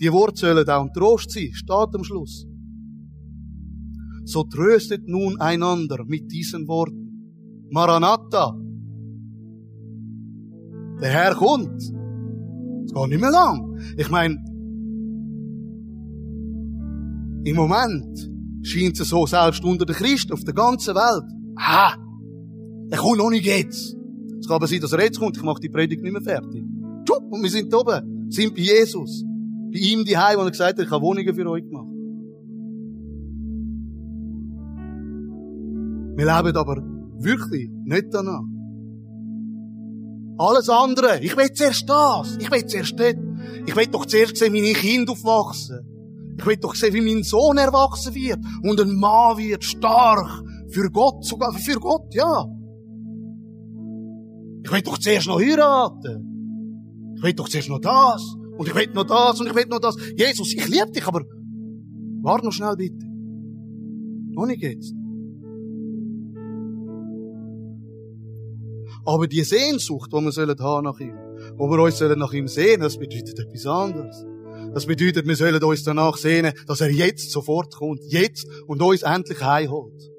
Die 0.00 0.12
Worte 0.12 0.40
sollen 0.40 0.68
auch 0.68 0.82
ein 0.82 0.92
Trost 0.92 1.30
sein, 1.32 1.50
steht 1.52 1.94
am 1.94 2.04
Schluss. 2.04 2.46
So 4.24 4.44
tröstet 4.44 5.08
nun 5.08 5.40
einander 5.40 6.04
mit 6.06 6.30
diesen 6.30 6.68
Worten. 6.68 7.66
Maranatha. 7.70 8.54
Der 11.00 11.10
Herr 11.10 11.34
kommt. 11.34 11.80
Es 11.80 12.92
geht 12.92 13.08
nicht 13.08 13.20
mehr 13.20 13.30
lang. 13.30 13.78
Ich 13.96 14.10
meine, 14.10 14.34
im 17.44 17.56
Moment 17.56 18.30
scheint 18.62 19.00
es 19.00 19.08
so, 19.08 19.26
selbst 19.26 19.64
unter 19.64 19.86
den 19.86 19.96
Christen 19.96 20.32
auf 20.32 20.44
der 20.44 20.54
ganzen 20.54 20.94
Welt. 20.94 21.24
Ah, 21.56 21.94
er 22.90 22.98
kommt 22.98 23.18
noch 23.18 23.30
nicht 23.30 23.46
jetzt. 23.46 23.96
Es 24.38 24.46
kann 24.46 24.56
aber 24.56 24.66
sein, 24.66 24.80
dass 24.80 24.92
er 24.92 25.02
jetzt 25.02 25.18
kommt. 25.18 25.36
Ich 25.36 25.42
mache 25.42 25.60
die 25.60 25.68
Predigt 25.68 26.02
nicht 26.02 26.12
mehr 26.12 26.22
fertig. 26.22 26.64
Tschub, 27.04 27.24
und 27.30 27.42
wir 27.42 27.50
sind 27.50 27.74
oben. 27.74 28.30
Sind 28.30 28.54
bei 28.54 28.60
Jesus. 28.60 29.24
Bei 29.72 29.78
ihm 29.78 30.04
die 30.04 30.16
Heim, 30.16 30.38
wo 30.38 30.42
er 30.42 30.50
gesagt 30.50 30.78
hat, 30.78 30.84
ich 30.84 30.90
habe 30.90 31.04
Wohnungen 31.04 31.34
für 31.34 31.46
euch 31.48 31.62
gemacht. 31.62 31.88
Wir 36.16 36.26
leben 36.26 36.56
aber 36.56 36.76
wirklich 37.20 37.70
nicht 37.84 38.06
danach. 38.10 38.42
Alles 40.38 40.68
andere, 40.68 41.20
ich 41.20 41.36
will 41.36 41.52
zuerst 41.52 41.88
das, 41.88 42.36
ich 42.40 42.50
will 42.50 42.64
zuerst 42.64 42.98
das. 42.98 43.14
Ich 43.66 43.76
will 43.76 43.86
doch 43.86 44.06
zuerst 44.06 44.36
sehen, 44.36 44.52
wie 44.52 44.62
meine 44.62 44.74
Kinder 44.74 45.12
aufwachsen. 45.12 45.80
Ich 46.38 46.46
will 46.46 46.56
doch 46.56 46.74
sehen, 46.74 46.94
wie 46.94 47.00
mein 47.00 47.22
Sohn 47.22 47.58
erwachsen 47.58 48.14
wird 48.14 48.38
und 48.62 48.80
ein 48.80 48.94
Mann 48.96 49.36
wird, 49.36 49.64
stark, 49.64 50.42
für 50.68 50.90
Gott, 50.90 51.24
sogar 51.24 51.52
für 51.52 51.78
Gott, 51.80 52.14
ja. 52.14 52.46
Ich 54.64 54.72
will 54.72 54.82
doch 54.82 54.98
zuerst 54.98 55.26
noch 55.26 55.40
heiraten. 55.40 57.14
Ich 57.16 57.22
will 57.22 57.32
doch 57.32 57.48
zuerst 57.48 57.68
noch 57.68 57.80
das. 57.80 58.37
Und 58.58 58.66
ich 58.66 58.74
will 58.74 58.88
noch 58.92 59.04
das 59.04 59.40
und 59.40 59.46
ich 59.46 59.54
will 59.54 59.66
noch 59.66 59.78
das. 59.78 59.96
Jesus, 60.16 60.52
ich 60.52 60.68
liebe 60.68 60.90
dich, 60.90 61.06
aber 61.06 61.22
warte 62.22 62.44
noch 62.44 62.52
schnell 62.52 62.74
bitte. 62.74 63.06
Noch 64.34 64.46
nicht 64.46 64.60
jetzt. 64.60 64.92
Aber 69.04 69.28
die 69.28 69.44
Sehnsucht, 69.44 70.10
die 70.12 70.20
wir 70.20 70.32
sollen 70.32 70.58
haben 70.58 70.84
nach 70.84 70.98
ihm, 70.98 71.14
wo 71.56 71.70
wir 71.70 71.82
uns 71.82 71.98
sollen 71.98 72.18
nach 72.18 72.32
ihm 72.32 72.48
sehen, 72.48 72.80
das 72.80 72.98
bedeutet 72.98 73.38
etwas 73.38 73.64
anderes. 73.64 74.26
Das 74.74 74.86
bedeutet, 74.86 75.26
wir 75.26 75.36
sollen 75.36 75.62
uns 75.62 75.84
danach 75.84 76.16
sehnen, 76.16 76.52
dass 76.66 76.80
er 76.80 76.90
jetzt 76.90 77.30
sofort 77.30 77.74
kommt, 77.76 78.00
jetzt 78.08 78.48
und 78.66 78.82
uns 78.82 79.02
endlich 79.02 79.40
heimholt. 79.40 80.10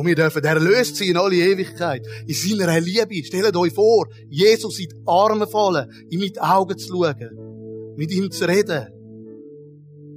Und 0.00 0.06
wir 0.06 0.14
dürfen 0.14 0.42
erlöst 0.42 0.96
sein 0.96 1.08
in 1.08 1.18
alle 1.18 1.36
Ewigkeit, 1.36 2.06
in 2.26 2.32
seiner 2.32 2.80
Liebe. 2.80 3.22
Stellt 3.22 3.54
euch 3.54 3.74
vor, 3.74 4.08
Jesus 4.30 4.78
in 4.78 4.88
die 4.88 4.96
Arme 5.04 5.46
fallen, 5.46 5.90
ihm 6.08 6.22
in 6.22 6.32
die 6.32 6.40
Augen 6.40 6.78
zu 6.78 6.88
schauen, 6.88 7.94
mit 7.98 8.10
ihm 8.10 8.30
zu 8.30 8.48
reden, 8.48 8.86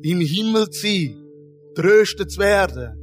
im 0.01 0.21
Himmel 0.21 0.69
zu 0.69 0.87
sein, 0.87 1.21
tröstet 1.75 2.31
zu 2.31 2.39
werden. 2.39 2.97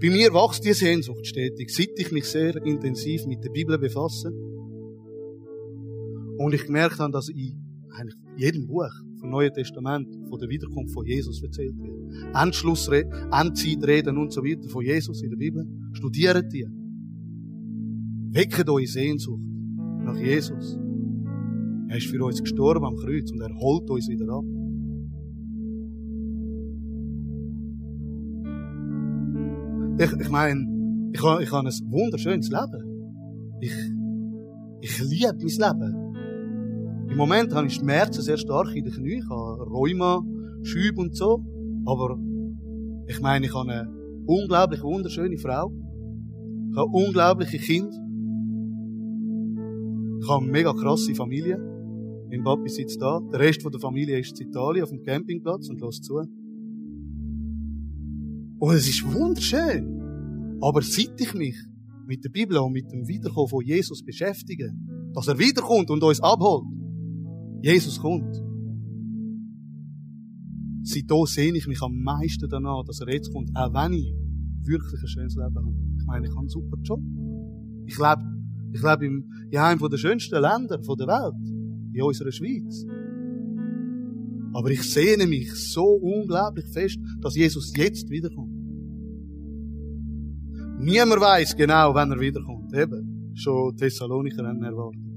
Bei 0.00 0.10
mir 0.10 0.34
wächst 0.34 0.64
die 0.64 0.72
Sehnsucht 0.72 1.28
stetig, 1.28 1.72
seit 1.72 1.96
ich 1.96 2.10
mich 2.10 2.24
sehr 2.24 2.56
intensiv 2.56 3.24
mit 3.26 3.44
der 3.44 3.50
Bibel 3.50 3.78
befasse. 3.78 4.30
Und 6.38 6.54
ich 6.54 6.66
gemerkt 6.66 6.98
habe, 6.98 7.12
dass 7.12 7.28
in 7.28 7.86
eigentlich 7.96 8.18
jedem 8.36 8.66
Buch 8.66 8.90
vom 9.18 9.30
Neuen 9.30 9.52
Testament 9.52 10.08
von 10.28 10.38
der 10.38 10.48
Wiederkunft 10.48 10.94
von 10.94 11.04
Jesus 11.04 11.42
erzählt 11.42 11.76
wird. 11.78 12.34
Endschluss, 12.34 12.88
Endzeitreden 12.88 14.16
und 14.18 14.32
so 14.32 14.42
weiter 14.42 14.68
von 14.68 14.84
Jesus 14.84 15.22
in 15.22 15.30
der 15.30 15.36
Bibel. 15.36 15.66
Studiert 15.92 16.52
die. 16.52 16.66
Weckt 18.30 18.68
eure 18.68 18.86
Sehnsucht 18.86 19.42
nach 20.04 20.16
Jesus. 20.16 20.78
Er 21.88 21.96
ist 21.96 22.06
für 22.06 22.22
uns 22.22 22.42
gestorben 22.42 22.84
am 22.84 22.96
Kreuz 22.96 23.30
und 23.32 23.40
er 23.40 23.54
holt 23.54 23.88
uns 23.90 24.08
wieder 24.08 24.28
ab. 24.28 24.44
Ich, 30.00 30.12
ich 30.20 30.30
meine, 30.30 31.10
ich 31.12 31.20
ich 31.40 31.50
habe 31.50 31.68
ein 31.68 31.90
wunderschönes 31.90 32.50
Leben. 32.50 33.58
Ich, 33.60 33.72
ich 34.80 35.00
liebe 35.00 35.34
mein 35.38 35.58
Leben. 35.58 36.07
Im 37.10 37.16
Moment 37.16 37.54
habe 37.54 37.66
ich 37.66 37.74
Schmerzen 37.74 38.22
sehr 38.22 38.36
stark 38.36 38.74
in 38.74 38.84
den 38.84 38.92
Knien. 38.92 39.22
Ich 39.22 39.28
habe 39.30 39.62
Rheuma, 39.64 40.22
Schübe 40.62 41.00
und 41.00 41.16
so. 41.16 41.42
Aber 41.86 42.18
ich 43.06 43.20
meine, 43.20 43.46
ich 43.46 43.54
habe 43.54 43.70
eine 43.70 43.88
unglaublich 44.26 44.82
wunderschöne 44.82 45.38
Frau. 45.38 45.72
Ich 46.70 46.76
habe 46.76 46.90
unglaubliche 46.92 47.58
Kinder. 47.58 47.96
Ich 50.20 50.28
habe 50.28 50.42
eine 50.42 50.52
mega 50.52 50.72
krasse 50.74 51.14
Familie. 51.14 51.58
Mein 52.30 52.44
Papi 52.44 52.68
sitzt 52.68 53.00
da. 53.00 53.20
Der 53.32 53.40
Rest 53.40 53.64
der 53.64 53.80
Familie 53.80 54.18
ist 54.18 54.38
in 54.40 54.48
Italien 54.48 54.84
auf 54.84 54.90
dem 54.90 55.02
Campingplatz 55.02 55.70
und 55.70 55.80
lässt 55.80 56.04
zu. 56.04 56.18
Und 58.58 58.74
es 58.74 58.86
ist 58.86 59.02
wunderschön. 59.14 60.58
Aber 60.60 60.82
seit 60.82 61.18
ich 61.20 61.32
mich 61.32 61.56
mit 62.06 62.22
der 62.24 62.30
Bibel 62.30 62.58
und 62.58 62.72
mit 62.72 62.92
dem 62.92 63.06
Wiederkommen 63.08 63.48
von 63.48 63.64
Jesus 63.64 64.04
beschäftige, 64.04 64.72
dass 65.14 65.28
er 65.28 65.38
wiederkommt 65.38 65.90
und 65.90 66.02
uns 66.02 66.20
abholt, 66.20 66.64
Jesus 67.62 67.98
kommt. 68.00 68.34
Seitdem 70.82 71.26
sehne 71.26 71.58
ich 71.58 71.66
mich 71.66 71.82
am 71.82 72.00
meisten 72.02 72.48
danach, 72.48 72.84
dass 72.84 73.00
er 73.00 73.12
jetzt 73.12 73.32
kommt, 73.32 73.50
auch 73.54 73.72
wenn 73.74 73.92
ich 73.92 74.14
wirklich 74.64 75.02
ein 75.02 75.08
schönes 75.08 75.34
Leben 75.34 75.54
habe. 75.54 75.74
Ich 75.98 76.06
meine, 76.06 76.26
ich 76.26 76.30
habe 76.30 76.40
einen 76.40 76.48
super 76.48 76.76
Job. 76.82 77.00
Ich 77.86 77.98
lebe, 77.98 78.22
ich 78.72 78.82
lebe 78.82 79.06
im, 79.06 79.24
in 79.50 79.58
einem 79.58 79.90
der 79.90 79.96
schönsten 79.98 80.40
Länder 80.40 80.78
der 80.78 81.06
Welt 81.06 81.94
in 81.94 82.02
unserer 82.02 82.32
Schweiz. 82.32 82.84
Aber 84.54 84.70
ich 84.70 84.82
sehne 84.82 85.26
mich 85.26 85.52
so 85.72 85.84
unglaublich 85.84 86.66
fest, 86.72 86.98
dass 87.20 87.36
Jesus 87.36 87.72
jetzt 87.76 88.08
wiederkommt. 88.08 88.52
Niemand 90.80 91.20
weiß 91.20 91.56
genau, 91.56 91.92
wann 91.92 92.12
er 92.12 92.20
wiederkommt. 92.20 92.72
Eben, 92.72 93.32
schon 93.34 93.76
Thessalonicher 93.76 94.46
haben 94.46 94.62
erwartet. 94.62 95.07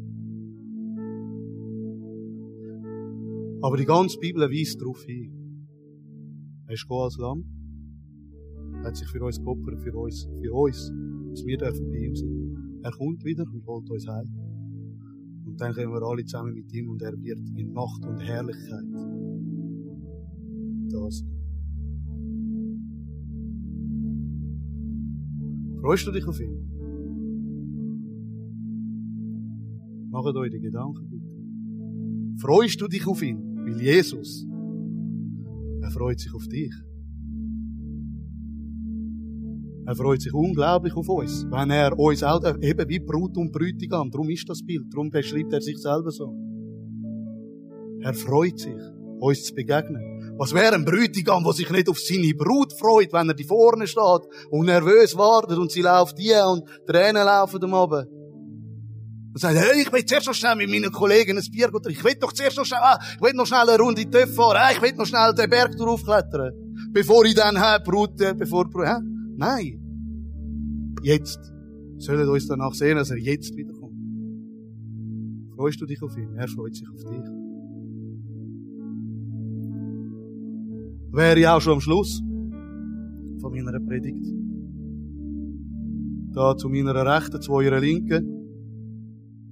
Aber 3.64 3.78
die 3.78 3.86
ganze 3.86 4.18
Bibel 4.18 4.42
weist 4.50 4.82
darauf 4.82 5.04
hin. 5.04 5.32
Er 6.66 6.74
ist 6.74 6.86
als 6.90 7.18
Lamm. 7.18 7.46
Er 8.82 8.86
hat 8.86 8.98
sich 8.98 9.08
für 9.08 9.24
uns 9.24 9.40
geopfert, 9.40 9.80
für 9.82 9.96
uns, 9.96 10.28
für 10.42 10.54
uns, 10.54 10.92
dass 11.30 11.46
wir 11.46 11.58
dürfen 11.58 11.88
bei 11.90 11.98
ihm 11.98 12.16
sein. 12.16 12.80
Er 12.82 12.92
kommt 12.92 13.24
wieder 13.24 13.44
und 13.44 13.66
holt 13.68 13.90
uns 13.90 14.08
heim. 14.08 14.28
Und 15.46 15.62
dann 15.62 15.74
kommen 15.74 15.94
wir 15.94 16.02
alle 16.02 16.26
zusammen 16.26 16.54
mit 16.54 16.74
ihm 16.74 16.90
und 16.90 17.02
er 17.04 17.14
wird 17.22 17.40
in 17.56 17.72
Macht 17.74 18.06
und 18.06 18.20
Herrlichkeit 18.20 18.86
da 20.90 21.12
sein. 21.12 21.28
Freust 25.82 26.08
du 26.08 26.12
dich 26.12 26.28
auf 26.28 26.40
ihn? 26.40 26.68
Macht 30.10 30.36
euch 30.36 30.52
die 30.52 30.60
Gedanken 30.60 31.10
bitte. 31.10 32.42
Freust 32.42 32.82
du 32.82 32.88
dich 32.88 33.06
auf 33.08 33.22
ihn? 33.22 33.51
Weil 33.66 33.82
Jesus, 33.82 34.46
er 35.82 35.92
freut 35.92 36.20
sich 36.20 36.34
auf 36.34 36.48
dich. 36.48 36.74
Er 39.86 39.96
freut 39.96 40.22
sich 40.22 40.34
unglaublich 40.34 40.96
auf 40.96 41.10
uns, 41.10 41.46
wenn 41.50 41.72
er 41.72 41.98
uns 41.98 42.24
auch, 42.24 42.42
eben 42.62 42.88
wie 42.88 43.00
Brut 43.00 43.36
und 43.38 43.52
Brütigam, 43.52 44.12
darum 44.12 44.30
ist 44.30 44.48
das 44.48 44.64
Bild, 44.64 44.86
darum 44.94 45.10
beschreibt 45.10 45.52
er 45.54 45.62
sich 45.62 45.78
selber 45.80 46.12
so. 46.12 46.34
Er 48.00 48.14
freut 48.14 48.60
sich, 48.60 48.82
uns 49.20 49.44
zu 49.44 49.54
begegnen. 49.54 50.36
Was 50.38 50.54
wäre 50.54 50.76
ein 50.76 50.86
Brütigam, 50.86 51.44
der 51.44 51.54
sich 51.54 51.70
nicht 51.70 51.90
auf 51.90 52.00
seine 52.00 52.34
Brut 52.34 52.74
freut, 52.74 53.12
wenn 53.12 53.30
er 53.30 53.36
die 53.36 53.44
vorne 53.44 53.86
steht 53.86 54.28
und 54.50 54.66
nervös 54.66 55.16
wartet 55.18 55.58
und 55.58 55.72
sie 55.72 55.82
läuft 55.82 56.18
hier 56.18 56.46
und 56.48 56.64
Tränen 56.88 57.26
laufen 57.26 57.64
am 57.64 57.74
Abend. 57.74 58.08
Und 59.34 59.40
sagt, 59.40 59.58
hey, 59.58 59.82
ich 59.82 59.92
will 59.92 60.06
zuerst 60.06 60.28
noch 60.28 60.34
schnell 60.34 60.56
mit 60.56 60.70
meinen 60.70 60.92
Kollegen 60.92 61.38
ein 61.38 61.44
Bier 61.52 61.70
trinken. 61.70 61.92
Ich 61.92 62.04
will 62.04 62.16
doch 62.20 62.34
zuerst 62.34 62.58
noch 62.58 62.66
schnell, 62.66 62.82
ah, 62.82 63.00
ich 63.16 63.22
will 63.22 63.34
noch 63.34 63.48
schnell 63.48 63.70
eine 63.70 63.82
Runde 63.82 64.10
Töpf 64.10 64.36
fahren. 64.36 64.58
Ah, 64.60 64.72
ich 64.72 64.82
will 64.82 64.94
noch 64.94 65.06
schnell 65.06 65.34
den 65.34 65.50
Berg 65.50 65.76
draufklettern. 65.78 66.52
Bevor 66.92 67.24
ich 67.26 67.36
dann, 67.36 67.56
hä, 67.56 67.80
Brut, 67.84 68.18
bevor, 68.18 68.66
hä? 68.84 68.96
Nein 69.38 69.82
jetzt. 71.04 71.40
Sollen 71.98 72.28
uns 72.28 72.48
danach 72.48 72.74
sehen, 72.74 72.98
dass 72.98 73.12
er 73.12 73.18
jetzt 73.18 73.56
wiederkommt. 73.56 73.96
Freust 75.56 75.82
du 75.82 75.86
dich 75.86 76.02
auf 76.02 76.18
ihn? 76.18 76.34
Er 76.36 76.48
freut 76.48 76.76
sich 76.76 76.88
auf 76.90 77.04
dich. 77.04 77.24
Wäre 81.14 81.40
ich 81.40 81.48
auch 81.48 81.62
schon 81.62 81.74
am 81.74 81.82
Schluss 81.82 82.22
von 83.42 83.54
meiner 83.54 83.80
Predigt. 83.80 84.26
Da 86.34 86.56
zu 86.56 86.70
meiner 86.70 86.96
Rechten, 87.06 87.42
zu 87.42 87.52
eurer 87.52 87.80
Linken, 87.80 88.31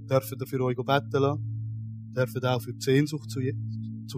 dürfen 0.09 0.39
für 0.45 0.61
euch 0.61 0.75
beten 0.75 1.21
lassen. 1.21 2.11
Dürfen 2.15 2.43
auch 2.43 2.61
für 2.61 2.73
die 2.73 2.81
Sehnsucht 2.81 3.29
zu, 3.29 3.39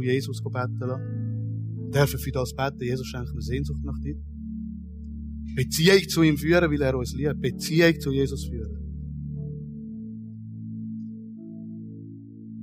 Jesus 0.02 0.42
beten 0.42 0.80
lassen. 0.80 1.92
Dürfen 1.92 2.20
für 2.20 2.32
das 2.32 2.54
beten, 2.56 2.82
Jesus 2.84 3.08
schenkt 3.08 3.34
mir 3.34 3.42
Sehnsucht 3.42 3.84
nach 3.84 4.00
dir. 4.00 4.16
Beziehung 5.56 6.08
zu 6.08 6.24
ihm 6.24 6.38
führen, 6.38 6.72
weil 6.72 6.82
er 6.82 6.98
uns 6.98 7.14
liebt. 7.14 7.42
Beziehung 7.42 8.00
zu 8.00 8.12
Jesus 8.12 8.46
führen. 8.46 8.78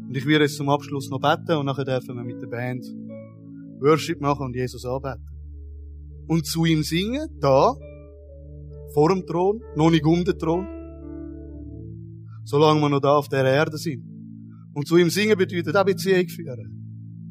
Und 0.09 0.17
ich 0.17 0.25
werde 0.25 0.47
jetzt 0.47 0.57
zum 0.57 0.71
Abschluss 0.71 1.11
noch 1.11 1.21
beten 1.21 1.59
und 1.59 1.67
nachher 1.67 1.85
dürfen 1.85 2.17
wir 2.17 2.25
mit 2.25 2.41
der 2.41 2.47
Band 2.47 2.83
Worship 3.81 4.21
machen 4.21 4.47
und 4.47 4.57
Jesus 4.57 4.85
anbeten. 4.87 5.27
Und 6.27 6.47
zu 6.47 6.65
ihm 6.65 6.83
singen, 6.83 7.29
da, 7.41 7.75
vor 8.95 9.11
dem 9.11 9.27
Thron, 9.27 9.61
noch 9.77 9.91
nicht 9.91 10.05
um 10.05 10.25
den 10.25 10.39
Thron, 10.39 10.67
solange 12.49 12.81
wir 12.81 12.89
noch 12.89 13.01
da 13.01 13.17
auf 13.17 13.29
der 13.29 13.45
Erde 13.45 13.77
sind. 13.77 14.03
Und 14.73 14.89
zu 14.89 14.97
ihm 14.97 15.11
singen 15.11 15.37
bedeutet 15.37 15.77
auch 15.77 15.85
Beziehung 15.85 16.27
führen. 16.29 17.31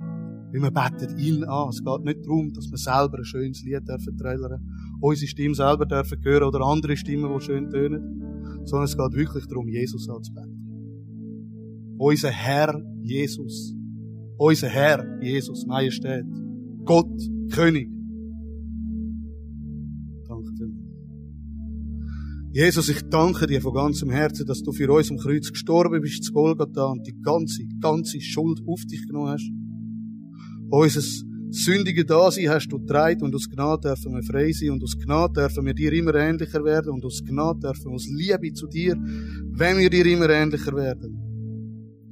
Weil 0.52 0.62
wir 0.62 0.72
beten 0.72 1.18
ihn 1.18 1.44
an. 1.44 1.70
Es 1.70 1.84
geht 1.84 2.04
nicht 2.04 2.20
darum, 2.24 2.54
dass 2.54 2.70
wir 2.70 2.78
selber 2.78 3.18
ein 3.18 3.26
schönes 3.26 3.64
Lied 3.64 3.88
dürfen 3.88 4.16
trällern, 4.16 4.62
unsere 5.02 5.28
Stimme 5.28 5.56
selber 5.56 5.88
dürfen 5.88 6.24
hören 6.24 6.44
oder 6.44 6.62
andere 6.62 6.96
Stimmen, 6.96 7.34
die 7.34 7.44
schön 7.44 7.70
tönen, 7.70 8.62
sondern 8.66 8.86
es 8.86 8.96
geht 8.96 9.14
wirklich 9.14 9.48
darum, 9.48 9.68
Jesus 9.68 10.08
anzubeten. 10.08 11.96
Unser 11.98 12.30
Herr 12.30 12.80
Jesus. 13.02 13.74
Unser 14.38 14.68
Herr 14.68 15.20
Jesus, 15.20 15.66
Majestät. 15.66 16.26
Gott, 16.86 17.10
König. 17.52 17.97
Jesus, 22.58 22.90
ich 22.90 23.04
danke 23.04 23.46
dir 23.46 23.62
von 23.62 23.72
ganzem 23.72 24.10
Herzen, 24.10 24.48
dass 24.48 24.64
du 24.64 24.72
für 24.72 24.92
uns 24.92 25.12
am 25.12 25.18
Kreuz 25.18 25.52
gestorben 25.52 26.02
bist, 26.02 26.24
zu 26.24 26.34
Golgatha, 26.34 26.86
und 26.86 27.06
die 27.06 27.14
ganze, 27.22 27.62
ganze 27.80 28.20
Schuld 28.20 28.62
auf 28.66 28.82
dich 28.90 29.06
genommen 29.06 29.30
hast 29.30 29.52
unser 30.70 31.02
sündige 31.52 32.04
Dasein 32.04 32.50
hast 32.50 32.70
du 32.70 32.80
getragen 32.80 33.22
und 33.22 33.36
aus 33.36 33.48
Gnade 33.48 33.90
dürfen 33.90 34.16
wir 34.16 34.24
frei 34.24 34.52
sein 34.52 34.72
und 34.72 34.84
aus 34.84 34.98
Gnade 34.98 35.34
dürfen 35.34 35.68
wir 35.68 35.76
dir 35.76 35.94
immer 35.94 36.16
ähnlicher 36.16 36.64
werden 36.64 36.94
und 36.94 37.06
aus 37.06 37.24
Gnade 37.24 37.60
dürfen 37.60 37.92
wir 37.92 37.94
aus 37.94 38.08
Liebe 38.08 38.52
zu 38.54 38.66
dir, 38.66 38.96
wenn 38.96 39.78
wir 39.78 39.92
dir 39.92 40.06
immer 40.08 40.30
ähnlicher 40.30 40.76
werden. 40.76 41.27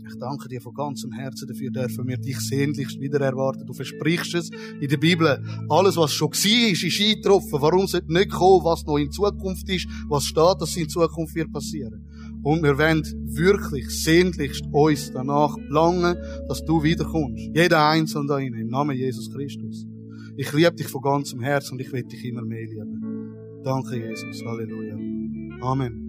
Ich 0.08 0.18
danke 0.20 0.48
dir 0.48 0.62
von 0.62 0.74
ganzem 0.74 1.12
Herzen 1.12 1.48
dafür, 1.48 1.72
dürfen 1.72 2.08
wir 2.08 2.18
dich 2.18 2.40
sehnlichst 2.40 3.00
wieder 3.00 3.20
erwarten. 3.22 3.66
Du 3.66 3.74
versprichst 3.74 4.36
es 4.36 4.50
in 4.80 4.88
der 4.88 4.98
Bibel. 4.98 5.42
Alles, 5.70 5.98
was 5.98 6.14
schon 6.14 6.30
war, 6.30 6.72
ist, 6.72 6.84
ist 6.84 7.02
eingetroffen. 7.02 7.62
Warum 7.62 7.88
sollte 7.88 8.12
nicht 8.12 8.30
kommen, 8.30 8.64
was 8.64 8.86
noch 8.86 8.98
in 8.98 9.12
Zukunft 9.12 9.68
ist, 9.70 9.88
was 10.08 10.26
steht, 10.26 10.62
dass 10.62 10.78
in 10.78 10.90
Zukunft 10.90 11.36
wird 11.36 11.52
passieren. 11.52 12.06
Und 12.44 12.62
wir 12.62 12.78
wollen 12.78 13.04
wirklich 13.26 13.90
sehnlichst 13.90 14.66
uns 14.72 15.12
danach 15.12 15.58
langen, 15.70 16.16
dass 16.48 16.64
du 16.64 16.84
wiederkommst. 16.84 17.50
Jeder 17.56 17.90
Einzelne 17.90 18.28
da 18.28 18.38
im 18.38 18.68
Namen 18.68 18.96
Jesus 18.96 19.32
Christus. 19.32 19.86
Ich 20.38 20.54
liebe 20.54 20.74
dich 20.74 20.88
von 20.88 21.02
ganzem 21.02 21.40
Herzen 21.42 21.74
und 21.74 21.80
ich 21.80 21.92
will 21.92 22.04
dich 22.04 22.24
immer 22.26 22.44
mehr 22.44 22.66
lieben. 22.66 23.62
Danke, 23.64 23.96
Jesus. 23.96 24.44
Halleluja. 24.46 24.96
Amen. 25.62 26.05